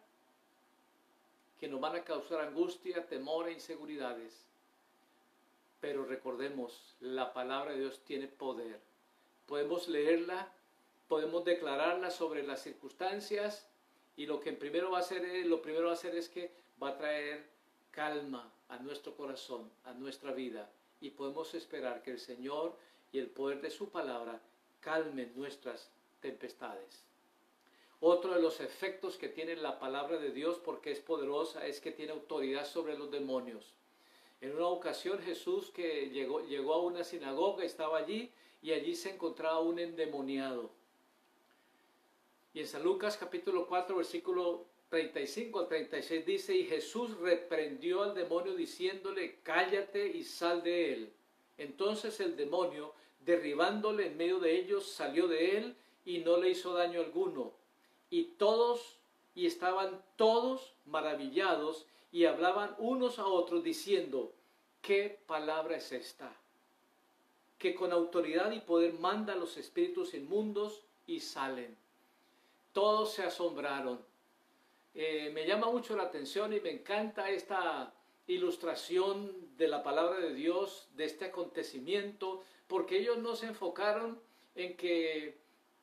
que 1.60 1.68
nos 1.68 1.80
van 1.80 1.96
a 1.96 2.04
causar 2.04 2.42
angustia, 2.42 3.06
temor 3.08 3.48
e 3.48 3.54
inseguridades. 3.54 4.51
Pero 5.82 6.06
recordemos, 6.06 6.96
la 7.02 7.34
palabra 7.34 7.74
de 7.74 7.80
Dios 7.80 8.00
tiene 8.06 8.28
poder. 8.28 8.80
Podemos 9.48 9.90
leerla, 9.90 10.54
podemos 11.10 11.44
declararla 11.44 12.12
sobre 12.12 12.44
las 12.44 12.62
circunstancias 12.62 13.68
y 14.16 14.28
lo 14.28 14.40
que 14.40 14.54
primero 14.54 14.92
va 14.92 15.00
a 15.00 15.02
hacer, 15.02 15.46
lo 15.48 15.62
primero 15.62 15.86
va 15.86 15.92
a 15.92 15.96
hacer 15.96 16.16
es 16.16 16.30
que 16.30 16.52
va 16.82 16.90
a 16.90 16.98
traer 16.98 17.44
calma 17.90 18.50
a 18.70 18.78
nuestro 18.78 19.16
corazón, 19.18 19.70
a 19.84 19.94
nuestra 19.94 20.32
vida 20.32 20.70
y 21.02 21.10
podemos 21.10 21.54
esperar 21.56 22.04
que 22.04 22.12
el 22.12 22.20
Señor 22.20 22.78
y 23.12 23.20
el 23.20 23.28
poder 23.28 23.60
de 23.62 23.72
su 23.72 23.90
palabra 23.90 24.40
calmen 24.80 25.34
nuestras 25.36 25.90
tempestades. 26.22 27.04
Otro 28.00 28.34
de 28.34 28.42
los 28.42 28.62
efectos 28.62 29.18
que 29.18 29.30
tiene 29.30 29.56
la 29.56 29.80
palabra 29.80 30.18
de 30.18 30.32
Dios, 30.32 30.58
porque 30.58 30.92
es 30.92 31.00
poderosa, 31.00 31.68
es 31.68 31.80
que 31.82 31.92
tiene 31.92 32.14
autoridad 32.14 32.66
sobre 32.66 32.98
los 32.98 33.12
demonios. 33.12 33.74
En 34.42 34.56
una 34.56 34.68
ocasión 34.68 35.20
Jesús 35.20 35.70
que 35.70 36.10
llegó, 36.10 36.42
llegó 36.42 36.74
a 36.74 36.82
una 36.82 37.04
sinagoga, 37.04 37.64
estaba 37.64 38.00
allí 38.00 38.32
y 38.64 38.72
allí 38.72 38.96
se 38.96 39.12
encontraba 39.12 39.60
un 39.60 39.78
endemoniado. 39.78 40.72
Y 42.54 42.60
en 42.60 42.68
San 42.68 42.84
Lucas 42.84 43.18
capítulo 43.18 43.68
4 43.68 43.96
versículo 43.96 44.66
35 44.90 45.60
al 45.60 45.68
36 45.68 46.26
dice, 46.26 46.56
y 46.56 46.66
Jesús 46.66 47.18
reprendió 47.20 48.04
al 48.04 48.16
demonio 48.16 48.56
diciéndole, 48.56 49.40
cállate 49.44 50.08
y 50.08 50.24
sal 50.24 50.64
de 50.64 50.94
él. 50.94 51.14
Entonces 51.58 52.20
el 52.20 52.36
demonio, 52.36 52.94
derribándole 53.24 54.08
en 54.08 54.18
medio 54.18 54.40
de 54.40 54.58
ellos, 54.60 54.88
salió 54.88 55.28
de 55.28 55.58
él 55.58 55.76
y 56.04 56.18
no 56.18 56.38
le 56.38 56.50
hizo 56.50 56.74
daño 56.74 57.00
alguno. 57.00 57.54
Y 58.10 58.24
todos, 58.38 58.98
y 59.34 59.46
estaban 59.46 60.04
todos 60.18 60.74
maravillados 60.86 61.86
y 62.12 62.26
hablaban 62.26 62.76
unos 62.78 63.20
a 63.20 63.26
otros 63.26 63.64
diciendo, 63.64 64.34
¿qué 64.82 65.20
palabra 65.26 65.78
es 65.78 65.92
esta? 65.92 66.36
Que 67.58 67.74
con 67.76 67.92
autoridad 67.92 68.52
y 68.52 68.60
poder 68.60 68.94
manda 68.94 69.34
a 69.34 69.38
los 69.38 69.58
espíritus 69.58 70.14
inmundos 70.14 70.84
y 71.08 71.20
salen. 71.20 71.78
Todos 72.74 73.14
se 73.14 73.24
asombraron 73.24 74.12
eh, 74.94 75.32
me 75.34 75.46
llama 75.48 75.72
mucho 75.72 75.96
la 75.96 76.04
atención 76.04 76.54
y 76.54 76.60
me 76.60 76.72
encanta 76.72 77.30
esta 77.30 77.94
ilustración 78.28 79.56
de 79.58 79.68
la 79.68 79.84
palabra 79.84 80.20
de 80.20 80.34
Dios, 80.34 80.90
de 80.96 81.06
este 81.06 81.26
acontecimiento, 81.26 82.44
porque 82.68 82.98
ellos 83.00 83.18
no 83.20 83.36
se 83.36 83.48
enfocaron 83.48 84.20
en 84.56 84.76
que 84.76 85.38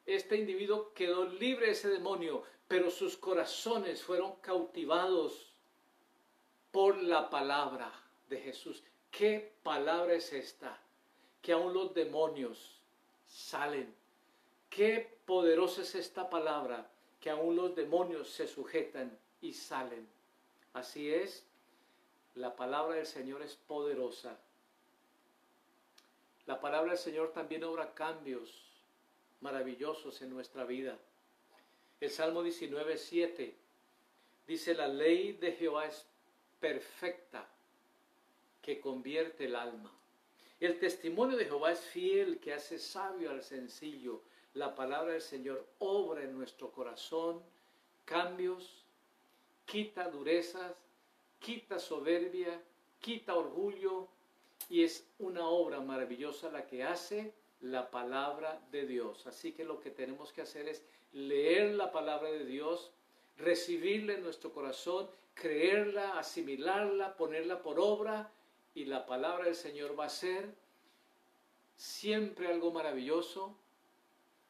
este 0.04 0.36
individuo 0.36 0.92
quedó 0.94 1.24
libre 1.24 1.66
de 1.66 1.72
ese 1.72 1.88
demonio, 1.88 2.42
pero 2.66 2.90
sus 2.90 3.16
corazones 3.16 4.02
fueron 4.02 4.36
cautivados 4.40 5.47
por 6.70 7.02
la 7.02 7.30
palabra 7.30 7.92
de 8.28 8.40
Jesús. 8.40 8.82
¿Qué 9.10 9.52
palabra 9.62 10.14
es 10.14 10.32
esta? 10.32 10.78
Que 11.42 11.52
aún 11.52 11.72
los 11.72 11.94
demonios 11.94 12.78
salen. 13.26 13.94
Qué 14.70 15.18
poderosa 15.24 15.82
es 15.82 15.94
esta 15.94 16.28
palabra 16.28 16.88
que 17.20 17.30
aún 17.30 17.56
los 17.56 17.74
demonios 17.74 18.28
se 18.30 18.46
sujetan 18.46 19.16
y 19.40 19.52
salen. 19.52 20.06
Así 20.72 21.12
es, 21.12 21.44
la 22.34 22.54
palabra 22.54 22.96
del 22.96 23.06
Señor 23.06 23.42
es 23.42 23.56
poderosa. 23.56 24.38
La 26.46 26.60
palabra 26.60 26.90
del 26.90 26.98
Señor 26.98 27.32
también 27.32 27.64
obra 27.64 27.92
cambios 27.94 28.68
maravillosos 29.40 30.22
en 30.22 30.30
nuestra 30.30 30.64
vida. 30.64 30.96
El 32.00 32.10
Salmo 32.10 32.42
19, 32.42 32.96
7 32.96 33.54
dice, 34.46 34.74
la 34.74 34.88
ley 34.88 35.32
de 35.32 35.52
Jehová 35.52 35.86
es 35.86 36.06
perfecta, 36.60 37.48
que 38.62 38.80
convierte 38.80 39.46
el 39.46 39.56
alma. 39.56 39.92
El 40.60 40.78
testimonio 40.78 41.36
de 41.36 41.44
Jehová 41.44 41.72
es 41.72 41.80
fiel, 41.80 42.38
que 42.40 42.52
hace 42.52 42.78
sabio 42.78 43.30
al 43.30 43.42
sencillo 43.42 44.22
la 44.54 44.74
palabra 44.74 45.12
del 45.12 45.22
Señor 45.22 45.66
obra 45.78 46.22
en 46.22 46.36
nuestro 46.36 46.72
corazón 46.72 47.40
cambios, 48.08 48.84
quita 49.66 50.08
durezas, 50.08 50.74
quita 51.38 51.78
soberbia, 51.78 52.60
quita 53.00 53.34
orgullo 53.34 54.08
y 54.68 54.82
es 54.82 55.06
una 55.18 55.46
obra 55.46 55.80
maravillosa 55.80 56.50
la 56.50 56.66
que 56.66 56.82
hace 56.82 57.32
la 57.60 57.90
palabra 57.90 58.60
de 58.72 58.86
Dios. 58.86 59.26
Así 59.26 59.52
que 59.52 59.64
lo 59.64 59.80
que 59.80 59.90
tenemos 59.90 60.32
que 60.32 60.42
hacer 60.42 60.68
es 60.68 60.82
leer 61.12 61.74
la 61.74 61.92
palabra 61.92 62.30
de 62.30 62.44
Dios, 62.44 62.90
recibirla 63.36 64.14
en 64.14 64.22
nuestro 64.22 64.52
corazón, 64.52 65.08
creerla, 65.40 66.18
asimilarla, 66.18 67.16
ponerla 67.16 67.62
por 67.62 67.78
obra 67.78 68.30
y 68.74 68.84
la 68.84 69.06
palabra 69.06 69.46
del 69.46 69.54
Señor 69.54 69.98
va 69.98 70.06
a 70.06 70.10
ser 70.10 70.52
siempre 71.76 72.48
algo 72.48 72.72
maravilloso, 72.72 73.56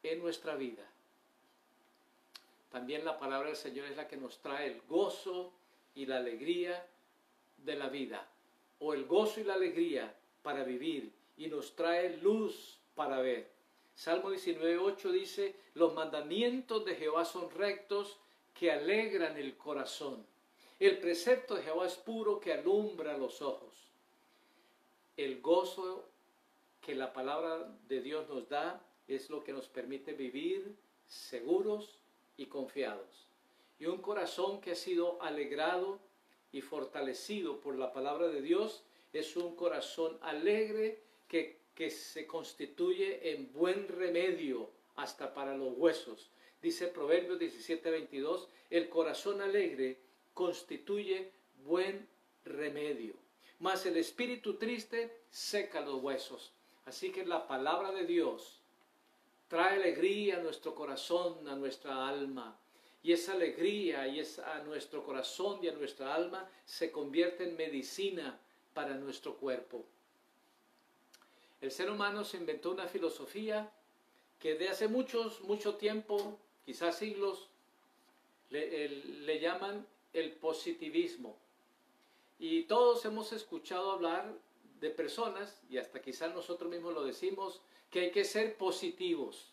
en 0.03 0.19
nuestra 0.19 0.55
vida. 0.55 0.85
También 2.71 3.03
la 3.03 3.19
palabra 3.19 3.47
del 3.47 3.57
Señor 3.57 3.87
es 3.87 3.97
la 3.97 4.07
que 4.07 4.17
nos 4.17 4.39
trae 4.39 4.67
el 4.67 4.81
gozo 4.81 5.51
y 5.95 6.05
la 6.05 6.17
alegría 6.17 6.85
de 7.57 7.75
la 7.75 7.89
vida, 7.89 8.25
o 8.79 8.93
el 8.93 9.05
gozo 9.05 9.41
y 9.41 9.43
la 9.43 9.55
alegría 9.55 10.15
para 10.41 10.63
vivir, 10.63 11.11
y 11.37 11.47
nos 11.47 11.75
trae 11.75 12.17
luz 12.17 12.77
para 12.95 13.19
ver. 13.19 13.49
Salmo 13.95 14.31
19.8 14.31 15.11
dice, 15.11 15.55
los 15.73 15.93
mandamientos 15.93 16.85
de 16.85 16.95
Jehová 16.95 17.25
son 17.25 17.51
rectos 17.51 18.17
que 18.53 18.71
alegran 18.71 19.37
el 19.37 19.57
corazón. 19.57 20.25
El 20.79 20.97
precepto 20.99 21.55
de 21.55 21.63
Jehová 21.63 21.87
es 21.87 21.95
puro 21.95 22.39
que 22.39 22.53
alumbra 22.53 23.17
los 23.17 23.41
ojos. 23.41 23.91
El 25.17 25.41
gozo 25.41 26.05
que 26.79 26.95
la 26.95 27.11
palabra 27.11 27.69
de 27.89 28.01
Dios 28.01 28.29
nos 28.29 28.47
da 28.47 28.81
es 29.05 29.29
lo 29.29 29.43
que 29.43 29.51
nos 29.51 29.67
permite 29.67 30.13
vivir 30.13 30.73
seguros 31.05 31.99
y 32.37 32.45
confiados. 32.45 33.27
Y 33.77 33.87
un 33.87 33.97
corazón 34.01 34.61
que 34.61 34.71
ha 34.71 34.75
sido 34.75 35.21
alegrado 35.21 35.99
y 36.53 36.61
fortalecido 36.61 37.59
por 37.59 37.75
la 37.75 37.91
palabra 37.91 38.29
de 38.29 38.41
Dios 38.41 38.83
es 39.11 39.35
un 39.35 39.57
corazón 39.57 40.17
alegre 40.21 41.01
que, 41.27 41.59
que 41.75 41.89
se 41.89 42.25
constituye 42.25 43.33
en 43.33 43.51
buen 43.51 43.87
remedio 43.89 44.69
hasta 44.95 45.33
para 45.33 45.57
los 45.57 45.73
huesos. 45.77 46.29
Dice 46.61 46.87
Proverbios 46.87 47.39
17:22, 47.39 48.47
el 48.69 48.87
corazón 48.87 49.41
alegre 49.41 49.97
constituye 50.33 51.31
buen 51.65 52.07
remedio, 52.45 53.13
mas 53.59 53.85
el 53.85 53.97
espíritu 53.97 54.55
triste 54.55 55.23
seca 55.29 55.81
los 55.81 56.01
huesos. 56.01 56.51
Así 56.85 57.11
que 57.11 57.25
la 57.25 57.47
palabra 57.47 57.91
de 57.91 58.05
Dios 58.05 58.59
trae 59.47 59.75
alegría 59.75 60.37
a 60.37 60.41
nuestro 60.41 60.73
corazón, 60.73 61.47
a 61.47 61.55
nuestra 61.55 62.07
alma. 62.07 62.57
Y 63.01 63.13
esa 63.13 63.33
alegría 63.33 64.07
y 64.07 64.19
esa, 64.19 64.55
a 64.55 64.63
nuestro 64.63 65.03
corazón 65.03 65.59
y 65.63 65.67
a 65.67 65.73
nuestra 65.73 66.13
alma 66.13 66.49
se 66.65 66.91
convierte 66.91 67.43
en 67.47 67.57
medicina 67.57 68.39
para 68.73 68.95
nuestro 68.95 69.35
cuerpo. 69.35 69.85
El 71.61 71.71
ser 71.71 71.89
humano 71.89 72.23
se 72.23 72.37
inventó 72.37 72.71
una 72.71 72.87
filosofía 72.87 73.71
que 74.39 74.55
de 74.55 74.69
hace 74.69 74.87
muchos, 74.87 75.41
mucho 75.41 75.75
tiempo, 75.75 76.39
quizás 76.65 76.97
siglos, 76.97 77.47
le, 78.49 78.87
le 78.89 79.39
llaman 79.39 79.85
el 80.13 80.31
positivismo. 80.33 81.37
Y 82.39 82.63
todos 82.63 83.03
hemos 83.05 83.33
escuchado 83.33 83.91
hablar 83.91 84.33
de 84.79 84.89
personas, 84.89 85.61
y 85.69 85.77
hasta 85.77 86.01
quizás 86.01 86.33
nosotros 86.33 86.71
mismos 86.71 86.93
lo 86.93 87.03
decimos, 87.03 87.61
que 87.89 87.99
hay 88.01 88.11
que 88.11 88.23
ser 88.23 88.55
positivos. 88.57 89.51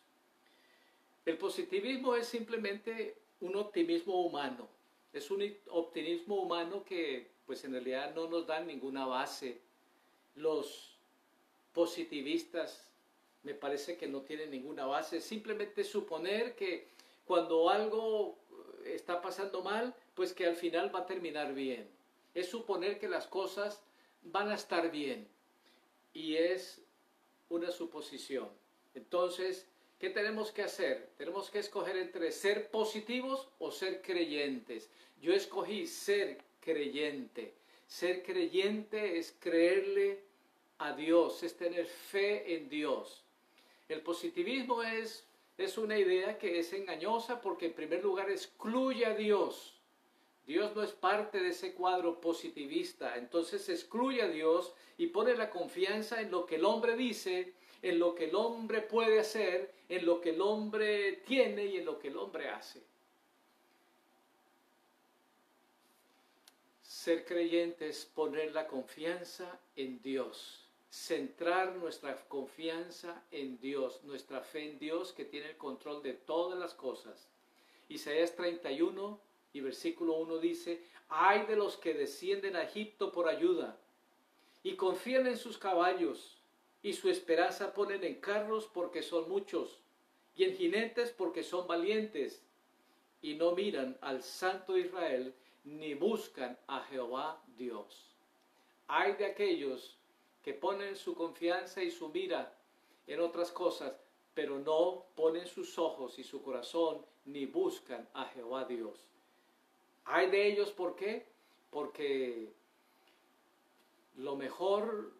El 1.25 1.39
positivismo 1.39 2.15
es 2.15 2.29
simplemente 2.29 3.17
un 3.41 3.57
optimismo 3.57 4.23
humano. 4.25 4.69
Es 5.13 5.31
un 5.31 5.43
optimismo 5.71 6.37
humano 6.37 6.85
que 6.85 7.35
pues 7.47 7.65
en 7.65 7.73
realidad 7.73 8.15
no 8.15 8.29
nos 8.29 8.47
dan 8.47 8.67
ninguna 8.67 9.07
base. 9.07 9.61
Los 10.35 10.97
positivistas 11.73 12.89
me 13.43 13.55
parece 13.55 13.97
que 13.97 14.07
no 14.07 14.23
tienen 14.23 14.51
ninguna 14.51 14.87
base. 14.87 15.21
Simplemente 15.21 15.85
suponer 15.85 16.55
que 16.55 16.89
cuando 17.25 17.69
algo 17.71 18.37
está 18.85 19.21
pasando 19.21 19.63
mal, 19.63 19.95
pues 20.17 20.33
que 20.33 20.47
al 20.47 20.57
final 20.57 20.93
va 20.93 21.01
a 21.01 21.07
terminar 21.07 21.55
bien. 21.55 21.87
Es 22.35 22.49
suponer 22.49 22.99
que 22.99 23.09
las 23.09 23.27
cosas 23.27 23.83
van 24.23 24.51
a 24.51 24.55
estar 24.55 24.91
bien. 24.91 25.29
Y 26.15 26.37
es 26.37 26.81
una 27.51 27.71
suposición. 27.71 28.49
Entonces, 28.95 29.67
¿qué 30.01 30.09
tenemos 30.09 30.51
que 30.51 30.63
hacer? 30.63 31.11
Tenemos 31.19 31.51
que 31.51 31.59
escoger 31.59 31.99
entre 31.99 32.33
ser 32.33 32.71
positivos 32.71 33.49
o 33.59 33.71
ser 33.71 34.01
creyentes. 34.01 34.89
Yo 35.21 35.35
escogí 35.35 35.87
ser 35.87 36.39
creyente. 36.61 37.53
Ser 37.87 38.23
creyente 38.23 39.19
es 39.19 39.37
creerle 39.39 40.21
a 40.79 40.95
Dios, 40.95 41.43
es 41.43 41.57
tener 41.59 41.87
fe 41.87 42.57
en 42.57 42.71
Dios. 42.71 43.23
El 43.89 44.01
positivismo 44.01 44.83
es, 44.83 45.27
es 45.59 45.77
una 45.77 45.99
idea 45.99 46.39
que 46.39 46.59
es 46.59 46.73
engañosa 46.73 47.41
porque 47.43 47.67
en 47.67 47.75
primer 47.75 48.03
lugar 48.03 48.31
excluye 48.31 49.05
a 49.05 49.15
Dios. 49.15 49.76
Dios 50.47 50.77
no 50.77 50.83
es 50.83 50.93
parte 50.93 51.41
de 51.41 51.49
ese 51.49 51.75
cuadro 51.75 52.21
positivista, 52.21 53.17
entonces 53.17 53.69
excluye 53.69 54.23
a 54.23 54.29
Dios 54.29 54.73
y 54.97 55.09
pone 55.09 55.37
la 55.37 55.51
confianza 55.51 56.21
en 56.21 56.31
lo 56.31 56.47
que 56.47 56.55
el 56.55 56.65
hombre 56.65 56.97
dice, 56.97 57.53
en 57.83 57.99
lo 57.99 58.15
que 58.15 58.27
el 58.27 58.35
hombre 58.37 58.81
puede 58.81 59.19
hacer, 59.19 59.75
en 59.89 60.07
lo 60.07 60.21
que 60.21 60.31
el 60.31 60.41
hombre 60.41 61.23
tiene 61.27 61.67
y 61.67 61.79
en 61.79 61.85
lo 61.85 61.99
que 61.99 62.09
el 62.09 62.17
hombre 62.17 62.49
hace. 62.49 62.81
Ser 66.83 67.25
creyente 67.25 67.89
es 67.89 68.05
poner 68.05 68.53
la 68.53 68.69
confianza 68.69 69.59
en 69.75 70.01
Dios, 70.01 70.69
centrar 70.91 71.75
nuestra 71.75 72.17
confianza 72.29 73.25
en 73.33 73.59
Dios, 73.59 74.03
nuestra 74.05 74.41
fe 74.43 74.71
en 74.71 74.79
Dios 74.79 75.13
que 75.13 75.25
tiene 75.25 75.51
el 75.51 75.57
control 75.57 76.03
de 76.05 76.15
todas 76.15 76.59
las 76.59 76.75
cosas. 76.75 77.29
Isaías 77.89 78.35
31 78.35 79.26
y 79.57 79.61
versículo 79.63 80.17
1 80.17 80.39
dice, 80.39 80.83
hay 81.09 81.47
de 81.47 81.57
los 81.57 81.79
que 81.79 81.95
descienden 81.95 82.57
a 82.57 82.65
Egipto 82.65 83.11
por 83.11 83.27
ayuda 83.27 83.79
y 84.63 84.77
confían 84.77 85.27
en 85.27 85.39
sus 85.39 85.57
caballos, 85.57 86.43
y 86.83 86.93
su 86.93 87.09
esperanza 87.09 87.73
ponen 87.73 88.05
en 88.05 88.21
carros 88.21 88.69
porque 88.73 89.03
son 89.03 89.31
muchos, 89.31 89.81
y 90.37 90.45
en 90.45 90.55
jinetes 90.55 91.11
porque 91.11 91.43
son 91.43 91.67
valientes, 91.67 92.45
y 93.23 93.35
no 93.35 93.53
miran 93.53 93.97
al 94.03 94.23
Santo 94.23 94.77
Israel, 94.77 95.33
ni 95.65 95.95
buscan 95.95 96.59
a 96.67 96.83
Jehová 96.83 97.43
Dios. 97.57 98.15
Hay 98.89 99.15
de 99.15 99.25
aquellos 99.25 99.97
que 100.43 100.53
ponen 100.53 100.97
su 100.97 101.15
confianza 101.15 101.83
y 101.83 101.91
su 101.91 102.11
mira 102.11 102.53
en 103.07 103.21
otras 103.21 103.51
cosas, 103.51 103.95
pero 104.35 104.59
no 104.59 105.07
ponen 105.15 105.47
sus 105.47 105.79
ojos 105.79 106.19
y 106.19 106.25
su 106.25 106.43
corazón 106.43 107.07
ni 107.25 107.47
buscan 107.47 108.07
a 108.13 108.27
Jehová 108.27 108.67
Dios. 108.67 109.16
Hay 110.07 110.31
de 110.31 110.47
ellos, 110.47 110.71
¿por 110.71 110.95
qué? 110.95 111.27
Porque 111.71 112.53
lo 114.17 114.37
mejor 114.37 115.13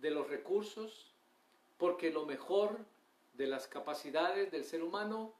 de 0.00 0.10
los 0.10 0.28
recursos, 0.28 1.12
porque 1.76 2.10
lo 2.10 2.24
mejor 2.24 2.78
de 3.34 3.46
las 3.46 3.68
capacidades 3.68 4.50
del 4.50 4.64
ser 4.64 4.82
humano 4.82 5.34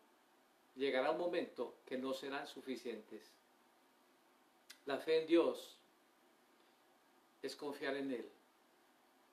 llegará 0.76 1.10
un 1.10 1.18
momento 1.18 1.74
que 1.84 1.98
no 1.98 2.12
serán 2.12 2.46
suficientes. 2.46 3.32
La 4.86 4.98
fe 4.98 5.22
en 5.22 5.26
Dios 5.26 5.78
es 7.42 7.56
confiar 7.56 7.96
en 7.96 8.12
Él. 8.12 8.28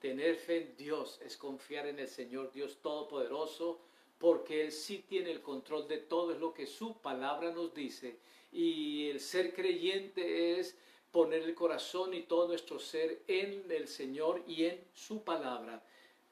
Tener 0.00 0.36
fe 0.36 0.62
en 0.62 0.76
Dios 0.76 1.20
es 1.22 1.36
confiar 1.36 1.86
en 1.86 1.98
el 1.98 2.08
Señor 2.08 2.52
Dios 2.52 2.78
Todopoderoso, 2.82 3.80
porque 4.18 4.62
Él 4.62 4.72
sí 4.72 5.04
tiene 5.08 5.30
el 5.30 5.42
control 5.42 5.86
de 5.88 5.98
todo, 5.98 6.32
es 6.32 6.38
lo 6.38 6.52
que 6.52 6.66
su 6.66 6.96
palabra 7.00 7.50
nos 7.52 7.74
dice. 7.74 8.18
Y 8.56 9.10
el 9.10 9.20
ser 9.20 9.52
creyente 9.52 10.58
es 10.58 10.74
poner 11.12 11.42
el 11.42 11.54
corazón 11.54 12.14
y 12.14 12.22
todo 12.22 12.48
nuestro 12.48 12.78
ser 12.78 13.20
en 13.28 13.70
el 13.70 13.86
Señor 13.86 14.42
y 14.46 14.64
en 14.64 14.82
su 14.94 15.22
palabra. 15.22 15.82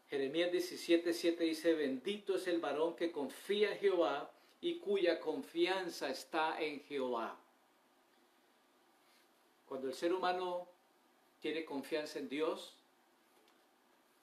Jeremías 0.09 0.51
17, 0.51 1.13
7 1.13 1.45
dice, 1.45 1.75
bendito 1.75 2.37
es 2.37 2.47
el 2.47 2.61
varón 2.61 2.97
que 2.97 3.13
confía 3.13 3.73
en 3.73 3.79
Jehová 3.79 4.31
y 4.63 4.79
cuya 4.79 5.21
confianza 5.21 6.09
está 6.09 6.59
en 6.63 6.81
Jehová. 6.85 7.39
Cuando 9.69 9.89
el 9.89 9.95
ser 9.95 10.15
humano 10.15 10.67
tiene 11.41 11.67
confianza 11.67 12.21
en 12.21 12.31
Dios, 12.31 12.73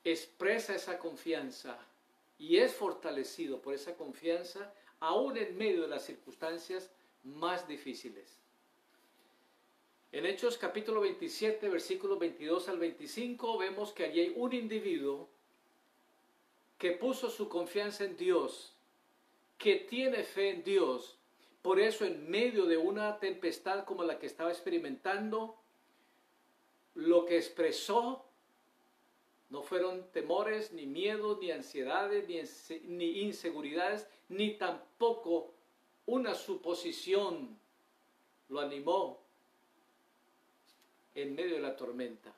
expresa 0.04 0.74
esa 0.74 0.98
confianza 0.98 1.78
y 2.40 2.58
es 2.58 2.74
fortalecido 2.74 3.62
por 3.62 3.76
esa 3.76 3.94
confianza 3.96 4.74
aún 5.00 5.38
en 5.38 5.56
medio 5.56 5.84
de 5.84 5.88
las 5.88 6.04
circunstancias 6.04 6.90
más 7.24 7.68
difíciles. 7.68 8.40
En 10.12 10.26
Hechos 10.26 10.58
capítulo 10.58 11.02
27, 11.02 11.70
versículos 11.70 12.20
22 12.20 12.68
al 12.68 12.80
25, 12.80 13.58
vemos 13.58 13.94
que 13.94 14.06
allí 14.06 14.20
hay 14.20 14.34
un 14.36 14.54
individuo 14.54 15.30
que 16.78 16.92
puso 16.92 17.30
su 17.30 17.48
confianza 17.48 18.04
en 18.04 18.18
Dios, 18.18 18.74
que 19.58 19.76
tiene 19.76 20.24
fe 20.24 20.50
en 20.50 20.64
Dios. 20.64 21.18
Por 21.62 21.80
eso 21.80 22.06
en 22.06 22.30
medio 22.30 22.66
de 22.66 22.78
una 22.78 23.20
tempestad 23.20 23.86
como 23.86 24.04
la 24.04 24.20
que 24.20 24.26
estaba 24.26 24.50
experimentando, 24.50 25.56
lo 26.96 27.26
que 27.26 27.38
expresó 27.38 28.26
no 29.52 29.62
fueron 29.62 30.10
temores, 30.12 30.72
ni 30.72 30.88
miedos, 30.88 31.40
ni 31.40 31.52
ansiedades, 31.52 32.28
ni, 32.84 33.22
inseguridades, 33.22 34.08
ni 34.30 34.58
tampoco 34.58 35.54
una 36.12 36.36
suposición 36.36 37.58
lo 38.50 38.60
animó 38.60 39.18
en 41.16 41.34
medio 41.36 41.56
de 41.56 41.62
la 41.62 41.76
tormenta. 41.76 42.34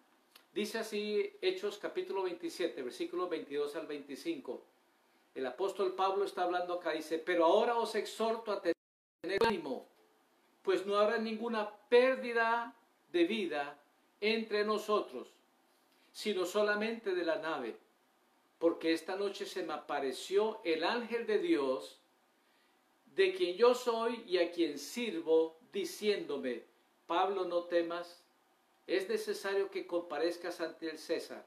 Dice 0.53 0.77
así 0.77 1.35
Hechos 1.41 1.79
capítulo 1.79 2.21
27, 2.23 2.83
versículos 2.83 3.29
22 3.29 3.75
al 3.75 3.87
25. 3.87 4.61
El 5.33 5.45
apóstol 5.47 5.95
Pablo 5.95 6.25
está 6.25 6.43
hablando 6.43 6.75
acá, 6.75 6.91
dice, 6.91 7.17
pero 7.17 7.45
ahora 7.45 7.75
os 7.77 7.95
exhorto 7.95 8.51
a 8.51 8.61
tener 8.61 8.75
ánimo, 9.43 9.87
pues 10.61 10.85
no 10.85 10.97
habrá 10.97 11.17
ninguna 11.17 11.69
pérdida 11.89 12.75
de 13.11 13.23
vida 13.25 13.79
entre 14.21 14.63
nosotros 14.63 15.33
sino 16.11 16.45
solamente 16.45 17.15
de 17.15 17.25
la 17.25 17.37
nave, 17.37 17.75
porque 18.59 18.93
esta 18.93 19.15
noche 19.15 19.47
se 19.47 19.63
me 19.63 19.73
apareció 19.73 20.61
el 20.63 20.83
ángel 20.83 21.25
de 21.25 21.39
Dios, 21.39 22.02
de 23.15 23.33
quien 23.33 23.55
yo 23.55 23.75
soy 23.75 24.23
y 24.27 24.37
a 24.37 24.51
quien 24.51 24.79
sirvo, 24.79 25.57
diciéndome, 25.71 26.63
Pablo, 27.05 27.45
no 27.45 27.63
temas, 27.63 28.23
es 28.87 29.07
necesario 29.07 29.69
que 29.69 29.85
comparezcas 29.85 30.61
ante 30.61 30.89
el 30.89 30.97
César. 30.97 31.45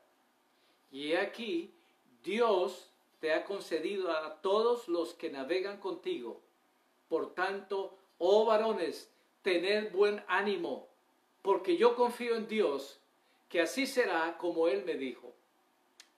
Y 0.91 1.13
he 1.13 1.19
aquí, 1.19 1.75
Dios 2.23 2.91
te 3.21 3.33
ha 3.33 3.45
concedido 3.45 4.11
a 4.11 4.41
todos 4.41 4.89
los 4.89 5.15
que 5.15 5.31
navegan 5.31 5.79
contigo. 5.79 6.41
Por 7.09 7.35
tanto, 7.35 7.99
oh 8.19 8.45
varones, 8.45 9.11
tened 9.43 9.93
buen 9.93 10.23
ánimo, 10.29 10.89
porque 11.43 11.77
yo 11.77 11.97
confío 11.97 12.37
en 12.37 12.47
Dios, 12.47 13.01
que 13.49 13.61
así 13.61 13.87
será 13.87 14.37
como 14.39 14.69
Él 14.69 14.85
me 14.85 14.95
dijo. 14.95 15.35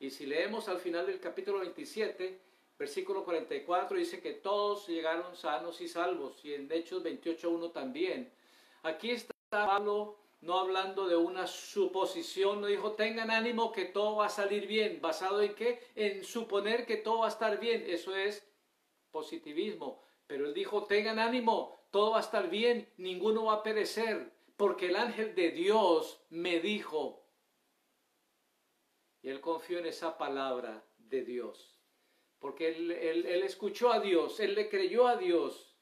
Y 0.00 0.10
si 0.10 0.26
leemos 0.26 0.68
al 0.68 0.78
final 0.78 1.06
del 1.06 1.20
capítulo 1.20 1.60
27, 1.60 2.38
versículo 2.78 3.24
44, 3.24 3.96
dice 3.96 4.20
que 4.20 4.32
todos 4.34 4.86
llegaron 4.88 5.34
sanos 5.34 5.80
y 5.80 5.88
salvos, 5.88 6.44
y 6.44 6.54
en 6.54 6.70
Hechos 6.70 7.02
28.1 7.02 7.72
también. 7.72 8.32
Aquí 8.82 9.10
está 9.10 9.34
Pablo 9.50 10.18
no 10.40 10.60
hablando 10.60 11.08
de 11.08 11.16
una 11.16 11.46
suposición, 11.46 12.60
no 12.60 12.68
dijo, 12.68 12.92
tengan 12.92 13.30
ánimo 13.30 13.72
que 13.72 13.86
todo 13.86 14.16
va 14.16 14.26
a 14.26 14.30
salir 14.30 14.66
bien, 14.66 15.00
basado 15.00 15.42
en 15.42 15.54
qué? 15.54 15.80
En 15.96 16.22
suponer 16.22 16.86
que 16.86 16.96
todo 16.96 17.20
va 17.20 17.26
a 17.26 17.30
estar 17.30 17.58
bien, 17.58 17.84
eso 17.88 18.14
es 18.14 18.46
positivismo. 19.10 20.00
Pero 20.26 20.46
él 20.46 20.54
dijo, 20.54 20.84
tengan 20.84 21.18
ánimo, 21.18 21.88
todo 21.90 22.12
va 22.12 22.18
a 22.18 22.22
estar 22.22 22.48
bien, 22.48 22.88
ninguno 22.98 23.46
va 23.46 23.54
a 23.54 23.62
perecer, 23.62 24.32
porque 24.56 24.86
el 24.86 24.96
ángel 24.96 25.34
de 25.34 25.50
Dios 25.50 26.20
me 26.30 26.60
dijo. 26.60 27.24
Y 29.22 29.30
él 29.30 29.40
confió 29.40 29.78
en 29.80 29.86
esa 29.86 30.16
palabra 30.16 30.84
de 30.96 31.24
Dios, 31.24 31.77
porque 32.38 32.68
él, 32.68 32.90
él, 32.90 33.42
escuchó 33.42 33.92
a 33.92 34.00
Dios, 34.00 34.38
él 34.40 34.54
le 34.54 34.68
creyó 34.68 35.06
a 35.06 35.16
Dios, 35.16 35.76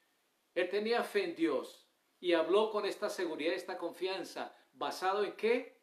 él 0.55 0.69
tenía 0.69 1.03
fe 1.03 1.25
en 1.25 1.37
Dios 1.37 1.87
y 2.19 2.33
habló 2.33 2.71
con 2.71 2.87
esta 2.87 3.11
seguridad, 3.11 3.55
esta 3.55 3.77
confianza, 3.77 4.57
basado 4.73 5.25
en 5.25 5.37
qué? 5.37 5.83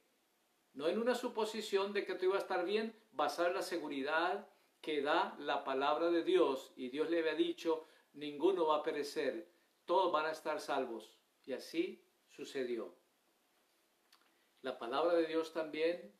No 0.73 0.87
en 0.87 0.97
una 0.97 1.13
suposición 1.13 1.93
de 1.93 2.05
que 2.05 2.15
todo 2.15 2.25
iba 2.25 2.35
a 2.35 2.39
estar 2.39 2.65
bien, 2.65 2.99
basado 3.11 3.49
en 3.49 3.55
la 3.55 3.61
seguridad 3.61 4.49
que 4.81 5.01
da 5.01 5.35
la 5.39 5.63
palabra 5.63 6.09
de 6.09 6.23
Dios. 6.23 6.73
Y 6.75 6.89
Dios 6.89 7.09
le 7.09 7.19
había 7.19 7.35
dicho, 7.35 7.85
ninguno 8.13 8.65
va 8.65 8.77
a 8.77 8.83
perecer, 8.83 9.49
todos 9.85 10.11
van 10.11 10.25
a 10.25 10.31
estar 10.31 10.59
salvos. 10.59 11.19
Y 11.45 11.53
así 11.53 12.03
sucedió. 12.29 12.95
La 14.61 14.79
palabra 14.79 15.13
de 15.13 15.27
Dios 15.27 15.53
también 15.53 16.13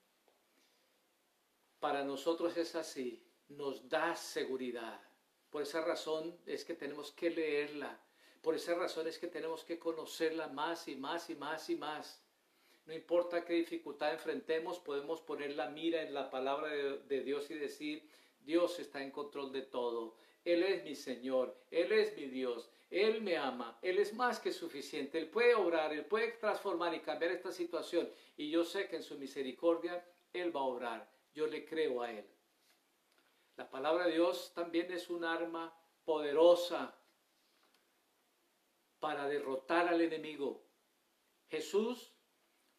para 1.80 2.04
nosotros 2.04 2.56
es 2.56 2.76
así, 2.76 3.23
nos 3.58 3.88
da 3.90 4.16
seguridad. 4.16 5.02
Por 5.50 5.62
esa 5.62 5.82
razón 5.82 6.36
es 6.46 6.66
que 6.66 6.74
tenemos 6.74 7.12
que 7.12 7.30
leerla, 7.30 8.00
por 8.42 8.56
esa 8.56 8.76
razón 8.76 9.08
es 9.08 9.18
que 9.18 9.28
tenemos 9.28 9.64
que 9.64 9.80
conocerla 9.80 10.48
más 10.48 10.88
y 10.88 10.96
más 10.96 11.30
y 11.30 11.36
más 11.36 11.70
y 11.70 11.76
más. 11.76 12.22
No 12.86 12.94
importa 12.94 13.46
qué 13.46 13.54
dificultad 13.54 14.12
enfrentemos, 14.12 14.80
podemos 14.80 15.22
poner 15.22 15.56
la 15.56 15.70
mira 15.70 16.02
en 16.02 16.14
la 16.14 16.30
palabra 16.30 16.68
de, 16.70 16.98
de 17.04 17.24
Dios 17.24 17.50
y 17.50 17.54
decir, 17.54 18.10
Dios 18.42 18.80
está 18.80 19.02
en 19.02 19.12
control 19.12 19.54
de 19.54 19.62
todo. 19.62 20.16
Él 20.44 20.64
es 20.64 20.84
mi 20.84 20.96
Señor, 20.96 21.56
Él 21.72 21.94
es 21.94 22.18
mi 22.18 22.26
Dios, 22.26 22.70
él 22.94 23.24
me 23.24 23.38
ama, 23.38 23.80
Él 23.82 23.98
es 23.98 24.14
más 24.14 24.40
que 24.40 24.52
suficiente, 24.52 25.18
Él 25.18 25.28
puede 25.28 25.56
obrar, 25.56 25.92
Él 25.92 26.06
puede 26.06 26.34
transformar 26.34 26.94
y 26.94 27.00
cambiar 27.00 27.32
esta 27.32 27.52
situación. 27.52 28.08
Y 28.38 28.52
yo 28.52 28.64
sé 28.64 28.88
que 28.88 28.98
en 28.98 29.02
su 29.02 29.18
misericordia 29.18 30.06
Él 30.32 30.56
va 30.56 30.60
a 30.60 30.66
obrar. 30.66 31.10
Yo 31.34 31.48
le 31.48 31.66
creo 31.66 32.04
a 32.04 32.12
Él. 32.12 32.24
La 33.56 33.70
palabra 33.70 34.06
de 34.06 34.14
Dios 34.14 34.52
también 34.56 34.92
es 34.92 35.10
un 35.10 35.24
arma 35.24 35.74
poderosa 36.04 36.96
para 39.00 39.28
derrotar 39.28 39.88
al 39.88 40.02
enemigo. 40.02 40.66
Jesús 41.50 42.14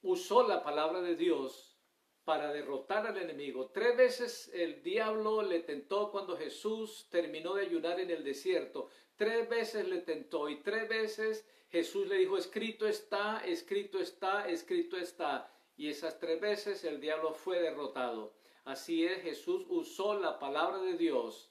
usó 0.03 0.47
la 0.47 0.65
palabra 0.65 1.01
de 1.01 1.15
Dios 1.15 1.79
para 2.25 2.53
derrotar 2.53 3.07
al 3.07 3.19
enemigo. 3.19 3.71
Tres 3.71 3.97
veces 3.97 4.51
el 4.53 4.83
diablo 4.83 5.43
le 5.43 5.61
tentó 5.61 6.11
cuando 6.11 6.37
Jesús 6.37 7.07
terminó 7.11 7.55
de 7.55 7.67
ayunar 7.67 8.01
en 8.01 8.11
el 8.11 8.25
desierto. 8.25 8.89
Tres 9.17 9.49
veces 9.49 9.87
le 9.87 10.01
tentó 10.01 10.49
y 10.49 10.61
tres 10.63 10.89
veces 10.89 11.47
Jesús 11.71 12.09
le 12.09 12.19
dijo, 12.19 12.37
escrito 12.37 12.87
está, 12.87 13.45
escrito 13.45 13.99
está, 13.99 14.49
escrito 14.49 14.97
está. 14.97 15.51
Y 15.77 15.89
esas 15.89 16.19
tres 16.19 16.41
veces 16.41 16.85
el 16.85 17.01
diablo 17.01 17.33
fue 17.33 17.61
derrotado. 17.61 18.35
Así 18.65 19.05
es, 19.05 19.23
Jesús 19.23 19.67
usó 19.69 20.19
la 20.19 20.39
palabra 20.39 20.79
de 20.79 20.97
Dios 20.97 21.51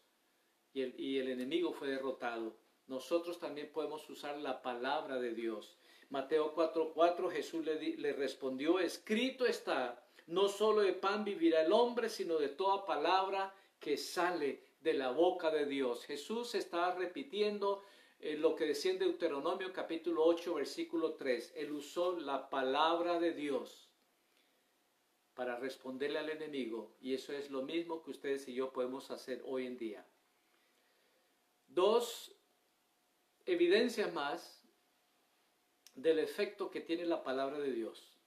y 0.73 0.81
el, 1.19 1.29
enemigo 1.29 1.71
fue 1.71 1.87
derrotado. 1.87 2.57
Nosotros 2.87 3.39
también 3.39 3.71
podemos 3.71 4.09
usar 4.09 4.37
la 4.39 4.63
palabra 4.63 5.19
de 5.19 5.33
Dios. 5.33 5.77
Mateo 6.09 6.55
4:4 6.55 7.29
Jesús 7.31 7.63
le, 7.63 7.97
le 7.97 8.13
respondió, 8.13 8.79
escrito 8.79 9.45
está, 9.45 10.03
No 10.25 10.47
solo 10.47 10.81
de 10.81 10.93
pan 10.93 11.23
vivirá 11.23 11.61
el 11.61 11.71
hombre, 11.71 12.09
sino 12.09 12.39
de 12.39 12.49
toda 12.49 12.85
palabra 12.85 13.53
que 13.79 13.95
sale 13.95 14.63
de 14.81 14.93
la 14.93 15.11
boca 15.11 15.51
de 15.51 15.67
Dios. 15.67 16.05
Jesús 16.05 16.55
está 16.55 16.95
repitiendo 16.95 17.83
eh, 18.19 18.35
lo 18.37 18.55
que 18.55 18.65
decía 18.65 18.91
en 18.91 18.99
Deuteronomio 18.99 19.71
capítulo 19.71 20.23
8, 20.25 20.55
versículo 20.55 21.13
3. 21.13 21.53
Él 21.57 21.73
usó 21.73 22.19
la 22.19 22.49
palabra 22.49 23.19
de 23.19 23.33
Dios 23.33 23.92
para 25.35 25.57
responderle 25.57 26.19
al 26.19 26.29
enemigo. 26.29 26.95
Y 27.01 27.13
eso 27.13 27.33
es 27.33 27.49
lo 27.49 27.63
mismo 27.63 28.03
que 28.03 28.11
ustedes 28.11 28.47
y 28.47 28.53
yo 28.53 28.71
podemos 28.71 29.11
hacer 29.11 29.41
hoy 29.45 29.65
en 29.65 29.77
día. 29.77 30.05
Dos 31.67 32.35
evidencias 33.45 34.13
más 34.13 34.63
del 35.95 36.19
efecto 36.19 36.69
que 36.71 36.81
tiene 36.81 37.05
la 37.05 37.23
palabra 37.23 37.59
de 37.59 37.71
Dios. 37.71 38.17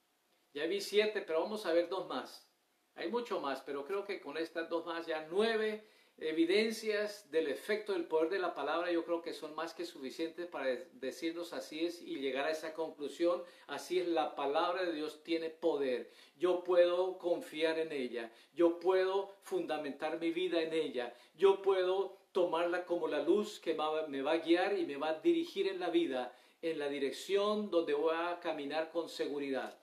Ya 0.53 0.67
vi 0.67 0.81
siete, 0.81 1.23
pero 1.23 1.41
vamos 1.41 1.67
a 1.67 1.73
ver 1.73 1.89
dos 1.89 2.09
más. 2.09 2.49
Hay 2.95 3.11
mucho 3.11 3.41
más, 3.41 3.61
pero 3.61 3.85
creo 3.85 4.05
que 4.05 4.21
con 4.21 4.39
estas 4.39 4.69
dos 4.69 4.87
más 4.87 5.07
ya 5.07 5.27
nueve 5.31 5.87
evidencias 6.19 7.31
del 7.31 7.49
efecto 7.49 7.93
del 7.93 8.07
poder 8.07 8.31
de 8.31 8.39
la 8.39 8.55
palabra 8.55 8.91
yo 8.91 9.05
creo 9.05 9.21
que 9.21 9.35
son 9.35 9.55
más 9.55 9.75
que 9.75 9.85
suficientes 9.85 10.47
para 10.47 10.67
decirnos 10.95 11.53
así 11.53 11.85
es 11.85 12.01
y 12.01 12.17
llegar 12.17 12.47
a 12.47 12.51
esa 12.51 12.73
conclusión. 12.73 13.43
Así 13.67 14.01
es, 14.01 14.09
la 14.09 14.35
palabra 14.35 14.85
de 14.85 14.93
Dios 14.93 15.23
tiene 15.23 15.51
poder. 15.51 16.11
Yo 16.39 16.65
puedo 16.65 17.19
confiar 17.19 17.79
en 17.79 17.93
ella. 17.93 18.33
Yo 18.55 18.81
puedo 18.81 19.35
fundamentar 19.43 20.19
mi 20.19 20.31
vida 20.31 20.63
en 20.63 20.73
ella. 20.73 21.15
Yo 21.37 21.61
puedo 21.61 22.17
tomarla 22.33 22.85
como 22.85 23.09
la 23.09 23.23
luz 23.23 23.61
que 23.61 23.77
me 24.09 24.23
va 24.23 24.33
a 24.33 24.39
guiar 24.39 24.79
y 24.79 24.87
me 24.87 24.97
va 24.97 25.11
a 25.11 25.21
dirigir 25.21 25.69
en 25.69 25.81
la 25.81 25.91
vida, 25.91 26.35
en 26.63 26.79
la 26.79 26.89
dirección 26.89 27.71
donde 27.71 27.95
voy 27.95 28.15
a 28.15 28.41
caminar 28.41 28.91
con 28.91 29.09
seguridad. 29.09 29.79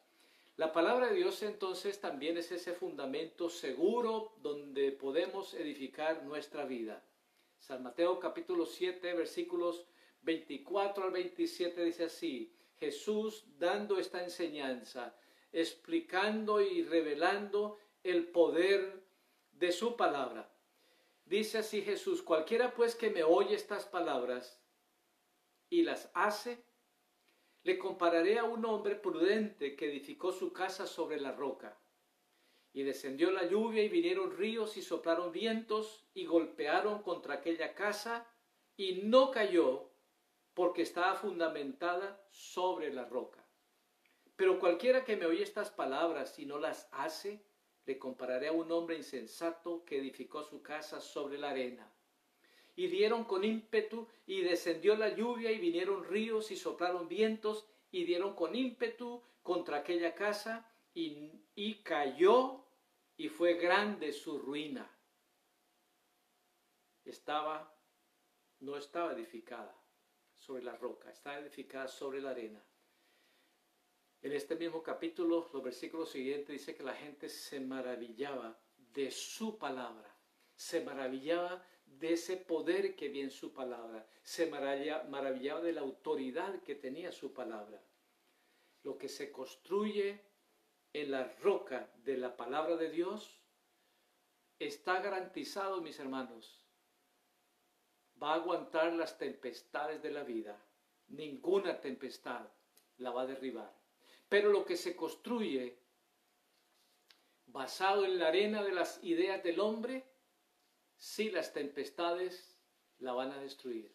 La 0.56 0.72
palabra 0.72 1.08
de 1.08 1.16
Dios 1.16 1.42
entonces 1.42 2.00
también 2.00 2.38
es 2.38 2.52
ese 2.52 2.74
fundamento 2.74 3.50
seguro 3.50 4.36
donde 4.38 4.92
podemos 4.92 5.56
edificar 5.56 6.24
nuestra 6.24 6.64
vida. 6.66 7.04
San 7.58 7.82
Mateo 7.82 8.20
capítulo 8.20 8.68
7 8.68 9.16
versículos 9.16 9.88
24 10.22 11.06
al 11.06 11.12
27 11.12 11.84
dice 11.84 12.04
así, 12.04 12.56
Jesús 12.78 13.46
dando 13.58 13.98
esta 13.98 14.24
enseñanza, 14.24 15.18
explicando 15.52 16.62
y 16.62 16.84
revelando 16.84 17.80
el 18.04 18.28
poder 18.28 19.04
de 19.54 19.72
su 19.72 19.96
palabra. 19.96 20.54
Dice 21.26 21.58
así 21.58 21.82
Jesús, 21.82 22.22
cualquiera 22.22 22.76
pues 22.76 22.94
que 22.94 23.10
me 23.10 23.24
oye 23.24 23.56
estas 23.56 23.86
palabras 23.86 24.62
y 25.68 25.82
las 25.82 26.12
hace, 26.14 26.64
le 27.64 27.80
compararé 27.80 28.40
a 28.40 28.44
un 28.44 28.66
hombre 28.66 28.96
prudente 28.96 29.76
que 29.76 29.86
edificó 29.86 30.32
su 30.32 30.52
casa 30.52 30.86
sobre 30.86 31.20
la 31.20 31.32
roca. 31.32 31.78
Y 32.74 32.84
descendió 32.84 33.32
la 33.32 33.46
lluvia 33.46 33.84
y 33.84 33.90
vinieron 33.90 34.36
ríos 34.36 34.78
y 34.78 34.82
soplaron 34.82 35.32
vientos 35.32 36.04
y 36.14 36.26
golpearon 36.26 37.04
contra 37.04 37.36
aquella 37.36 37.74
casa 37.74 38.28
y 38.76 39.04
no 39.04 39.32
cayó 39.32 39.92
porque 40.54 40.82
estaba 40.82 41.16
fundamentada 41.16 42.26
sobre 42.32 42.92
la 42.92 43.06
roca. 43.06 43.46
Pero 44.36 44.60
cualquiera 44.60 45.06
que 45.06 45.16
me 45.16 45.26
oye 45.26 45.44
estas 45.44 45.70
palabras 45.70 46.40
y 46.40 46.46
no 46.46 46.58
las 46.58 46.90
hace, 46.92 47.46
le 47.86 48.00
compararé 48.00 48.48
a 48.48 48.54
un 48.54 48.72
hombre 48.72 48.98
insensato 48.98 49.86
que 49.86 50.00
edificó 50.00 50.44
su 50.44 50.62
casa 50.62 51.00
sobre 51.00 51.38
la 51.38 51.52
arena 51.52 51.94
y 52.76 52.88
dieron 52.88 53.24
con 53.26 53.44
ímpetu 53.44 54.08
y 54.26 54.42
descendió 54.42 54.96
la 54.96 55.16
lluvia 55.16 55.52
y 55.52 55.60
vinieron 55.60 56.04
ríos 56.06 56.52
y 56.52 56.56
soplaron 56.56 57.08
vientos 57.08 57.68
y 57.92 58.06
dieron 58.06 58.36
con 58.36 58.56
ímpetu 58.56 59.24
contra 59.42 59.78
aquella 59.78 60.16
casa 60.16 60.72
y, 60.94 61.32
y 61.56 61.84
cayó 61.84 62.66
y 63.18 63.30
fue 63.30 63.56
grande 63.56 64.12
su 64.12 64.40
ruina. 64.40 64.90
Estaba, 67.06 67.76
no 68.60 68.78
estaba 68.78 69.14
edificada 69.14 69.76
sobre 70.34 70.64
la 70.64 70.76
roca, 70.76 71.12
estaba 71.12 71.38
edificada 71.38 71.88
sobre 71.88 72.22
la 72.22 72.32
arena. 72.32 72.64
En 74.22 74.32
este 74.32 74.56
mismo 74.56 74.82
capítulo, 74.82 75.50
los 75.52 75.64
versículos 75.64 76.10
siguientes 76.10 76.48
dice 76.48 76.76
que 76.76 76.84
la 76.84 76.96
gente 76.96 77.28
se 77.28 77.60
maravillaba 77.60 78.58
de 78.78 79.12
su 79.12 79.58
palabra, 79.58 80.16
se 80.56 80.84
maravillaba 80.84 81.62
de 82.00 82.14
ese 82.14 82.38
poder 82.38 82.96
que 82.96 83.10
vi 83.10 83.22
en 83.22 83.32
su 83.32 83.54
palabra, 83.54 84.06
se 84.22 84.48
maravillaba 84.48 85.62
de 85.62 85.74
la 85.74 85.82
autoridad 85.82 86.62
que 86.62 86.76
tenía 86.76 87.12
su 87.12 87.34
palabra. 87.34 87.82
Lo 88.84 88.98
que 88.98 89.10
se 89.10 89.32
construye 89.32 90.22
en 90.92 91.12
la 91.12 91.24
roca 91.42 91.90
de 92.04 92.18
la 92.18 92.36
palabra 92.36 92.76
de 92.76 92.90
Dios 92.90 93.40
está 94.60 95.02
garantizado, 95.02 95.82
mis 95.82 96.00
hermanos. 96.00 96.66
Va 98.22 98.34
a 98.34 98.36
aguantar 98.36 98.94
las 98.94 99.18
tempestades 99.18 100.02
de 100.02 100.12
la 100.12 100.24
vida. 100.24 100.64
Ninguna 101.08 101.80
tempestad 101.80 102.48
la 102.98 103.12
va 103.12 103.24
a 103.24 103.28
derribar. 103.28 103.74
Pero 104.30 104.52
lo 104.52 104.66
que 104.66 104.78
se 104.78 104.96
construye 104.96 105.78
basado 107.48 108.06
en 108.06 108.18
la 108.18 108.28
arena 108.28 108.64
de 108.64 108.72
las 108.72 109.04
ideas 109.04 109.44
del 109.44 109.60
hombre, 109.60 110.04
si 111.04 111.30
las 111.30 111.52
tempestades 111.52 112.58
la 113.00 113.12
van 113.12 113.34
a 113.34 113.42
destruir. 113.42 113.94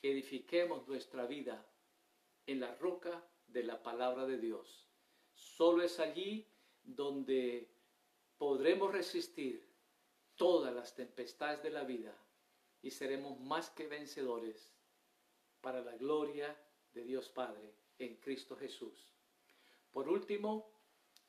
Edifiquemos 0.00 0.86
nuestra 0.86 1.26
vida 1.26 1.66
en 2.46 2.60
la 2.60 2.76
roca 2.76 3.28
de 3.48 3.64
la 3.64 3.82
palabra 3.82 4.24
de 4.24 4.38
Dios. 4.38 4.88
Solo 5.34 5.82
es 5.82 5.98
allí 5.98 6.46
donde 6.84 7.68
podremos 8.38 8.92
resistir 8.92 9.68
todas 10.36 10.72
las 10.72 10.94
tempestades 10.94 11.64
de 11.64 11.70
la 11.70 11.82
vida 11.82 12.16
y 12.82 12.92
seremos 12.92 13.40
más 13.40 13.70
que 13.70 13.88
vencedores 13.88 14.72
para 15.60 15.80
la 15.80 15.96
gloria 15.96 16.56
de 16.94 17.02
Dios 17.02 17.28
Padre 17.30 17.74
en 17.98 18.14
Cristo 18.20 18.56
Jesús. 18.56 19.12
Por 19.90 20.08
último, 20.08 20.70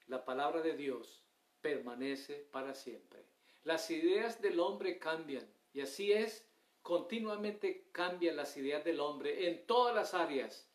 la 0.05 0.23
palabra 0.23 0.61
de 0.61 0.77
Dios 0.77 1.23
permanece 1.61 2.47
para 2.51 2.75
siempre. 2.75 3.36
Las 3.67 3.91
ideas 3.91 4.41
del 4.41 4.61
hombre 4.61 4.97
cambian 4.97 5.45
y 5.73 5.81
así 5.81 6.13
es, 6.13 6.47
continuamente 6.81 7.89
cambian 7.91 8.37
las 8.37 8.55
ideas 8.55 8.81
del 8.85 9.01
hombre 9.01 9.49
en 9.49 9.67
todas 9.67 9.93
las 9.93 10.13
áreas. 10.13 10.69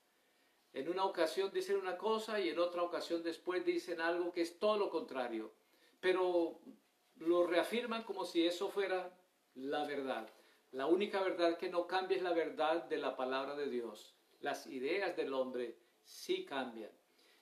En 0.75 0.91
una 0.91 1.07
ocasión 1.07 1.51
dicen 1.55 1.79
una 1.79 1.97
cosa 1.97 2.39
y 2.39 2.51
en 2.51 2.59
otra 2.59 2.83
ocasión 2.83 3.23
después 3.23 3.65
dicen 3.65 4.03
algo 4.03 4.31
que 4.31 4.43
es 4.43 4.59
todo 4.59 4.77
lo 4.77 4.91
contrario, 4.91 5.55
pero 6.01 6.61
lo 7.17 7.47
reafirman 7.47 8.03
como 8.03 8.27
si 8.27 8.47
eso 8.47 8.69
fuera 8.69 9.11
la 9.55 9.87
verdad. 9.87 10.29
La 10.73 10.85
única 10.85 11.23
verdad 11.23 11.57
que 11.57 11.71
no 11.71 11.87
cambia 11.87 12.19
es 12.19 12.23
la 12.23 12.35
verdad 12.35 12.85
de 12.85 12.99
la 12.99 13.17
palabra 13.17 13.57
de 13.57 13.71
Dios. 13.71 14.15
Las 14.41 14.67
ideas 14.67 15.17
del 15.17 15.33
hombre 15.33 15.79
sí 16.05 16.45
cambian. 16.45 16.91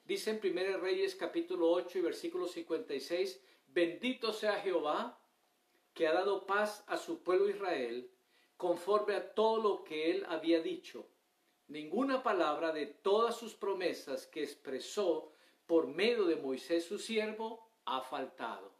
Dice 0.04 0.30
en 0.30 0.40
1 0.40 0.78
Reyes 0.78 1.16
capítulo 1.16 1.72
8 1.72 1.98
y 1.98 2.02
versículo 2.02 2.46
56, 2.46 3.42
bendito 3.66 4.32
sea 4.32 4.60
Jehová 4.60 5.19
que 6.00 6.08
ha 6.08 6.14
dado 6.14 6.46
paz 6.46 6.82
a 6.86 6.96
su 6.96 7.22
pueblo 7.22 7.50
Israel, 7.50 8.10
conforme 8.56 9.14
a 9.14 9.34
todo 9.34 9.60
lo 9.60 9.84
que 9.84 10.10
él 10.10 10.24
había 10.30 10.62
dicho. 10.62 11.06
Ninguna 11.68 12.22
palabra 12.22 12.72
de 12.72 12.86
todas 12.86 13.36
sus 13.36 13.52
promesas 13.52 14.26
que 14.26 14.42
expresó 14.42 15.30
por 15.66 15.88
medio 15.88 16.24
de 16.24 16.36
Moisés 16.36 16.86
su 16.86 16.98
siervo 16.98 17.68
ha 17.84 18.00
faltado. 18.00 18.72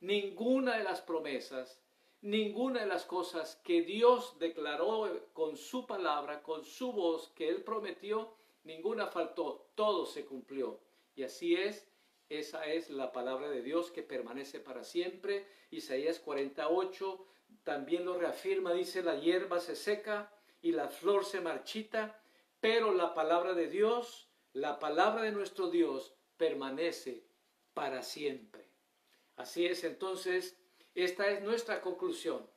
Ninguna 0.00 0.76
de 0.76 0.84
las 0.84 1.00
promesas, 1.00 1.80
ninguna 2.20 2.80
de 2.80 2.86
las 2.86 3.06
cosas 3.06 3.56
que 3.64 3.80
Dios 3.80 4.38
declaró 4.38 5.08
con 5.32 5.56
su 5.56 5.86
palabra, 5.86 6.42
con 6.42 6.66
su 6.66 6.92
voz, 6.92 7.28
que 7.28 7.48
él 7.48 7.62
prometió, 7.64 8.34
ninguna 8.64 9.06
faltó, 9.06 9.70
todo 9.74 10.04
se 10.04 10.26
cumplió. 10.26 10.80
Y 11.16 11.22
así 11.22 11.54
es 11.54 11.88
esa 12.28 12.66
es 12.66 12.90
la 12.90 13.12
palabra 13.12 13.48
de 13.48 13.62
Dios 13.62 13.90
que 13.90 14.02
permanece 14.02 14.60
para 14.60 14.84
siempre. 14.84 15.46
Isaías 15.70 16.20
48 16.20 17.26
también 17.64 18.04
lo 18.04 18.18
reafirma, 18.18 18.72
dice, 18.72 19.02
la 19.02 19.18
hierba 19.18 19.60
se 19.60 19.74
seca 19.74 20.32
y 20.60 20.72
la 20.72 20.88
flor 20.88 21.24
se 21.24 21.40
marchita, 21.40 22.20
pero 22.60 22.92
la 22.92 23.14
palabra 23.14 23.54
de 23.54 23.68
Dios, 23.68 24.28
la 24.52 24.78
palabra 24.78 25.22
de 25.22 25.32
nuestro 25.32 25.70
Dios, 25.70 26.14
permanece 26.36 27.24
para 27.72 28.02
siempre. 28.02 28.68
Así 29.36 29.66
es, 29.66 29.84
entonces, 29.84 30.58
esta 30.94 31.28
es 31.28 31.42
nuestra 31.42 31.80
conclusión. 31.80 32.48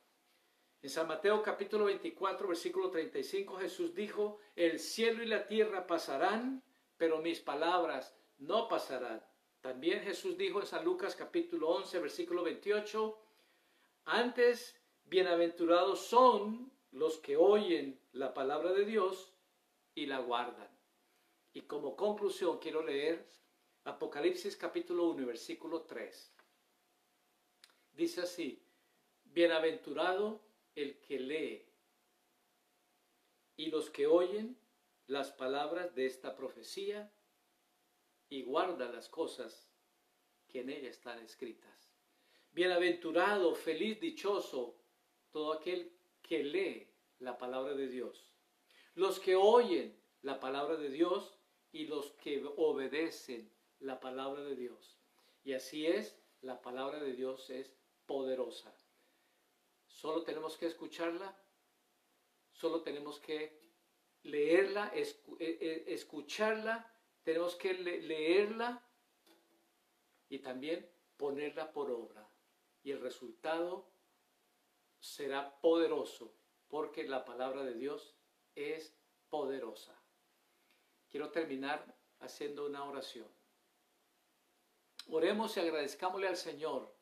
En 0.82 0.90
San 0.90 1.06
Mateo 1.06 1.42
capítulo 1.42 1.84
24, 1.84 2.48
versículo 2.48 2.90
35, 2.90 3.56
Jesús 3.56 3.94
dijo, 3.94 4.38
el 4.56 4.80
cielo 4.80 5.22
y 5.22 5.26
la 5.26 5.46
tierra 5.46 5.86
pasarán, 5.86 6.62
pero 6.96 7.18
mis 7.18 7.40
palabras 7.40 8.16
no 8.38 8.68
pasarán. 8.68 9.24
También 9.62 10.00
Jesús 10.00 10.36
dijo 10.36 10.60
en 10.60 10.66
San 10.66 10.84
Lucas 10.84 11.14
capítulo 11.14 11.68
11, 11.70 12.00
versículo 12.00 12.42
28, 12.42 13.16
antes 14.06 14.76
bienaventurados 15.04 16.00
son 16.00 16.72
los 16.90 17.18
que 17.18 17.36
oyen 17.36 17.96
la 18.12 18.34
palabra 18.34 18.72
de 18.72 18.84
Dios 18.84 19.32
y 19.94 20.06
la 20.06 20.18
guardan. 20.18 20.68
Y 21.52 21.62
como 21.62 21.94
conclusión 21.94 22.58
quiero 22.58 22.82
leer 22.82 23.24
Apocalipsis 23.84 24.56
capítulo 24.56 25.10
1, 25.10 25.26
versículo 25.26 25.82
3. 25.82 26.34
Dice 27.92 28.22
así, 28.22 28.60
bienaventurado 29.22 30.40
el 30.74 30.98
que 30.98 31.20
lee 31.20 31.66
y 33.56 33.66
los 33.66 33.90
que 33.90 34.08
oyen 34.08 34.58
las 35.06 35.30
palabras 35.30 35.94
de 35.94 36.06
esta 36.06 36.34
profecía 36.34 37.12
y 38.32 38.44
guarda 38.44 38.90
las 38.90 39.10
cosas 39.10 39.68
que 40.48 40.60
en 40.60 40.70
ella 40.70 40.88
están 40.88 41.22
escritas. 41.22 41.92
Bienaventurado, 42.50 43.54
feliz, 43.54 44.00
dichoso, 44.00 44.78
todo 45.30 45.52
aquel 45.52 45.92
que 46.22 46.42
lee 46.42 46.90
la 47.18 47.36
palabra 47.36 47.74
de 47.74 47.88
Dios. 47.88 48.32
Los 48.94 49.20
que 49.20 49.36
oyen 49.36 50.00
la 50.22 50.40
palabra 50.40 50.78
de 50.78 50.88
Dios 50.88 51.38
y 51.72 51.88
los 51.88 52.12
que 52.12 52.42
obedecen 52.56 53.52
la 53.80 54.00
palabra 54.00 54.42
de 54.42 54.56
Dios. 54.56 54.98
Y 55.44 55.52
así 55.52 55.86
es, 55.86 56.18
la 56.40 56.62
palabra 56.62 57.00
de 57.00 57.12
Dios 57.12 57.50
es 57.50 57.74
poderosa. 58.06 58.74
Solo 59.88 60.22
tenemos 60.22 60.56
que 60.56 60.68
escucharla, 60.68 61.38
solo 62.50 62.80
tenemos 62.80 63.20
que 63.20 63.60
leerla, 64.22 64.90
e, 64.94 65.02
e, 65.38 65.84
escucharla, 65.92 66.91
tenemos 67.22 67.54
que 67.56 67.74
leerla 67.74 68.82
y 70.28 70.38
también 70.38 70.90
ponerla 71.16 71.72
por 71.72 71.90
obra. 71.90 72.28
Y 72.82 72.90
el 72.90 73.00
resultado 73.00 73.88
será 74.98 75.60
poderoso 75.60 76.34
porque 76.68 77.04
la 77.04 77.24
palabra 77.24 77.62
de 77.64 77.74
Dios 77.74 78.16
es 78.54 78.96
poderosa. 79.28 79.94
Quiero 81.10 81.30
terminar 81.30 81.94
haciendo 82.20 82.66
una 82.66 82.84
oración. 82.84 83.28
Oremos 85.08 85.56
y 85.56 85.60
agradezcámosle 85.60 86.28
al 86.28 86.36
Señor 86.36 86.94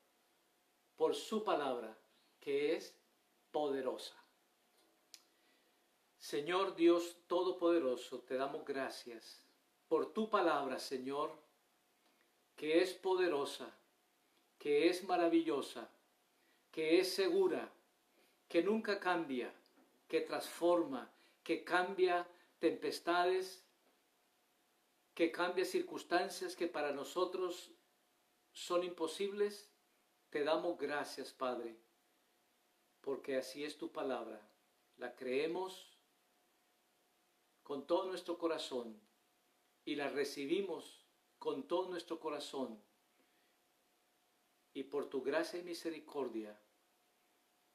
por 0.96 1.14
su 1.14 1.44
palabra 1.44 1.96
que 2.40 2.74
es 2.74 2.98
poderosa. 3.50 4.16
Señor 6.18 6.74
Dios 6.74 7.16
Todopoderoso, 7.26 8.20
te 8.20 8.37
damos 8.37 8.64
gracias 8.64 9.49
por 9.90 10.12
tu 10.12 10.31
palabra, 10.31 10.79
Señor, 10.79 11.37
que 12.55 12.81
es 12.81 12.94
poderosa, 12.94 13.76
que 14.57 14.88
es 14.88 15.03
maravillosa, 15.03 15.90
que 16.70 17.00
es 17.00 17.12
segura, 17.12 17.72
que 18.48 18.62
nunca 18.62 19.00
cambia, 19.00 19.53
que 20.07 20.20
transforma, 20.20 21.11
que 21.42 21.64
cambia 21.64 22.24
tempestades, 22.61 23.64
que 25.12 25.33
cambia 25.33 25.64
circunstancias 25.64 26.55
que 26.55 26.68
para 26.68 26.92
nosotros 26.92 27.72
son 28.53 28.85
imposibles. 28.85 29.72
Te 30.31 30.44
damos 30.44 30.79
gracias, 30.79 31.33
Padre, 31.33 31.74
porque 33.00 33.38
así 33.38 33.64
es 33.64 33.76
tu 33.76 33.90
palabra. 33.90 34.40
La 34.98 35.16
creemos 35.16 35.98
con 37.64 37.88
todo 37.88 38.05
nuestro 38.05 38.38
corazón 38.38 39.10
y 39.90 39.96
la 39.96 40.09
recibimos 40.09 41.05
con 41.40 41.66
todo 41.66 41.88
nuestro 41.88 42.20
corazón. 42.20 42.81
Y 44.72 44.85
por 44.85 45.11
tu 45.11 45.20
gracia 45.20 45.59
y 45.59 45.64
misericordia, 45.64 46.57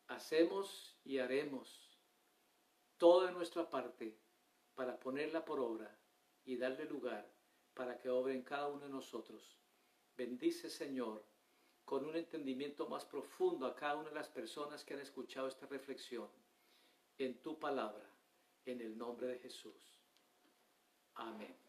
hacemos 0.07 0.95
y 1.03 1.17
haremos 1.17 1.99
todo 2.95 3.25
de 3.25 3.33
nuestra 3.33 3.69
parte 3.69 4.17
para 4.75 4.97
ponerla 4.97 5.43
por 5.43 5.59
obra 5.59 5.93
y 6.45 6.55
darle 6.55 6.85
lugar 6.85 7.29
para 7.73 7.99
que 7.99 8.09
obre 8.09 8.33
en 8.33 8.43
cada 8.43 8.69
uno 8.69 8.85
de 8.85 8.91
nosotros. 8.91 9.57
Bendice, 10.15 10.69
Señor, 10.69 11.21
con 11.83 12.05
un 12.05 12.15
entendimiento 12.15 12.87
más 12.87 13.03
profundo 13.03 13.65
a 13.65 13.75
cada 13.75 13.97
una 13.97 14.07
de 14.07 14.15
las 14.15 14.29
personas 14.29 14.85
que 14.85 14.93
han 14.93 15.01
escuchado 15.01 15.49
esta 15.49 15.65
reflexión 15.65 16.29
en 17.17 17.41
tu 17.41 17.59
palabra, 17.59 18.09
en 18.63 18.79
el 18.79 18.97
nombre 18.97 19.27
de 19.27 19.39
Jesús. 19.39 19.99
Amén. 21.15 21.64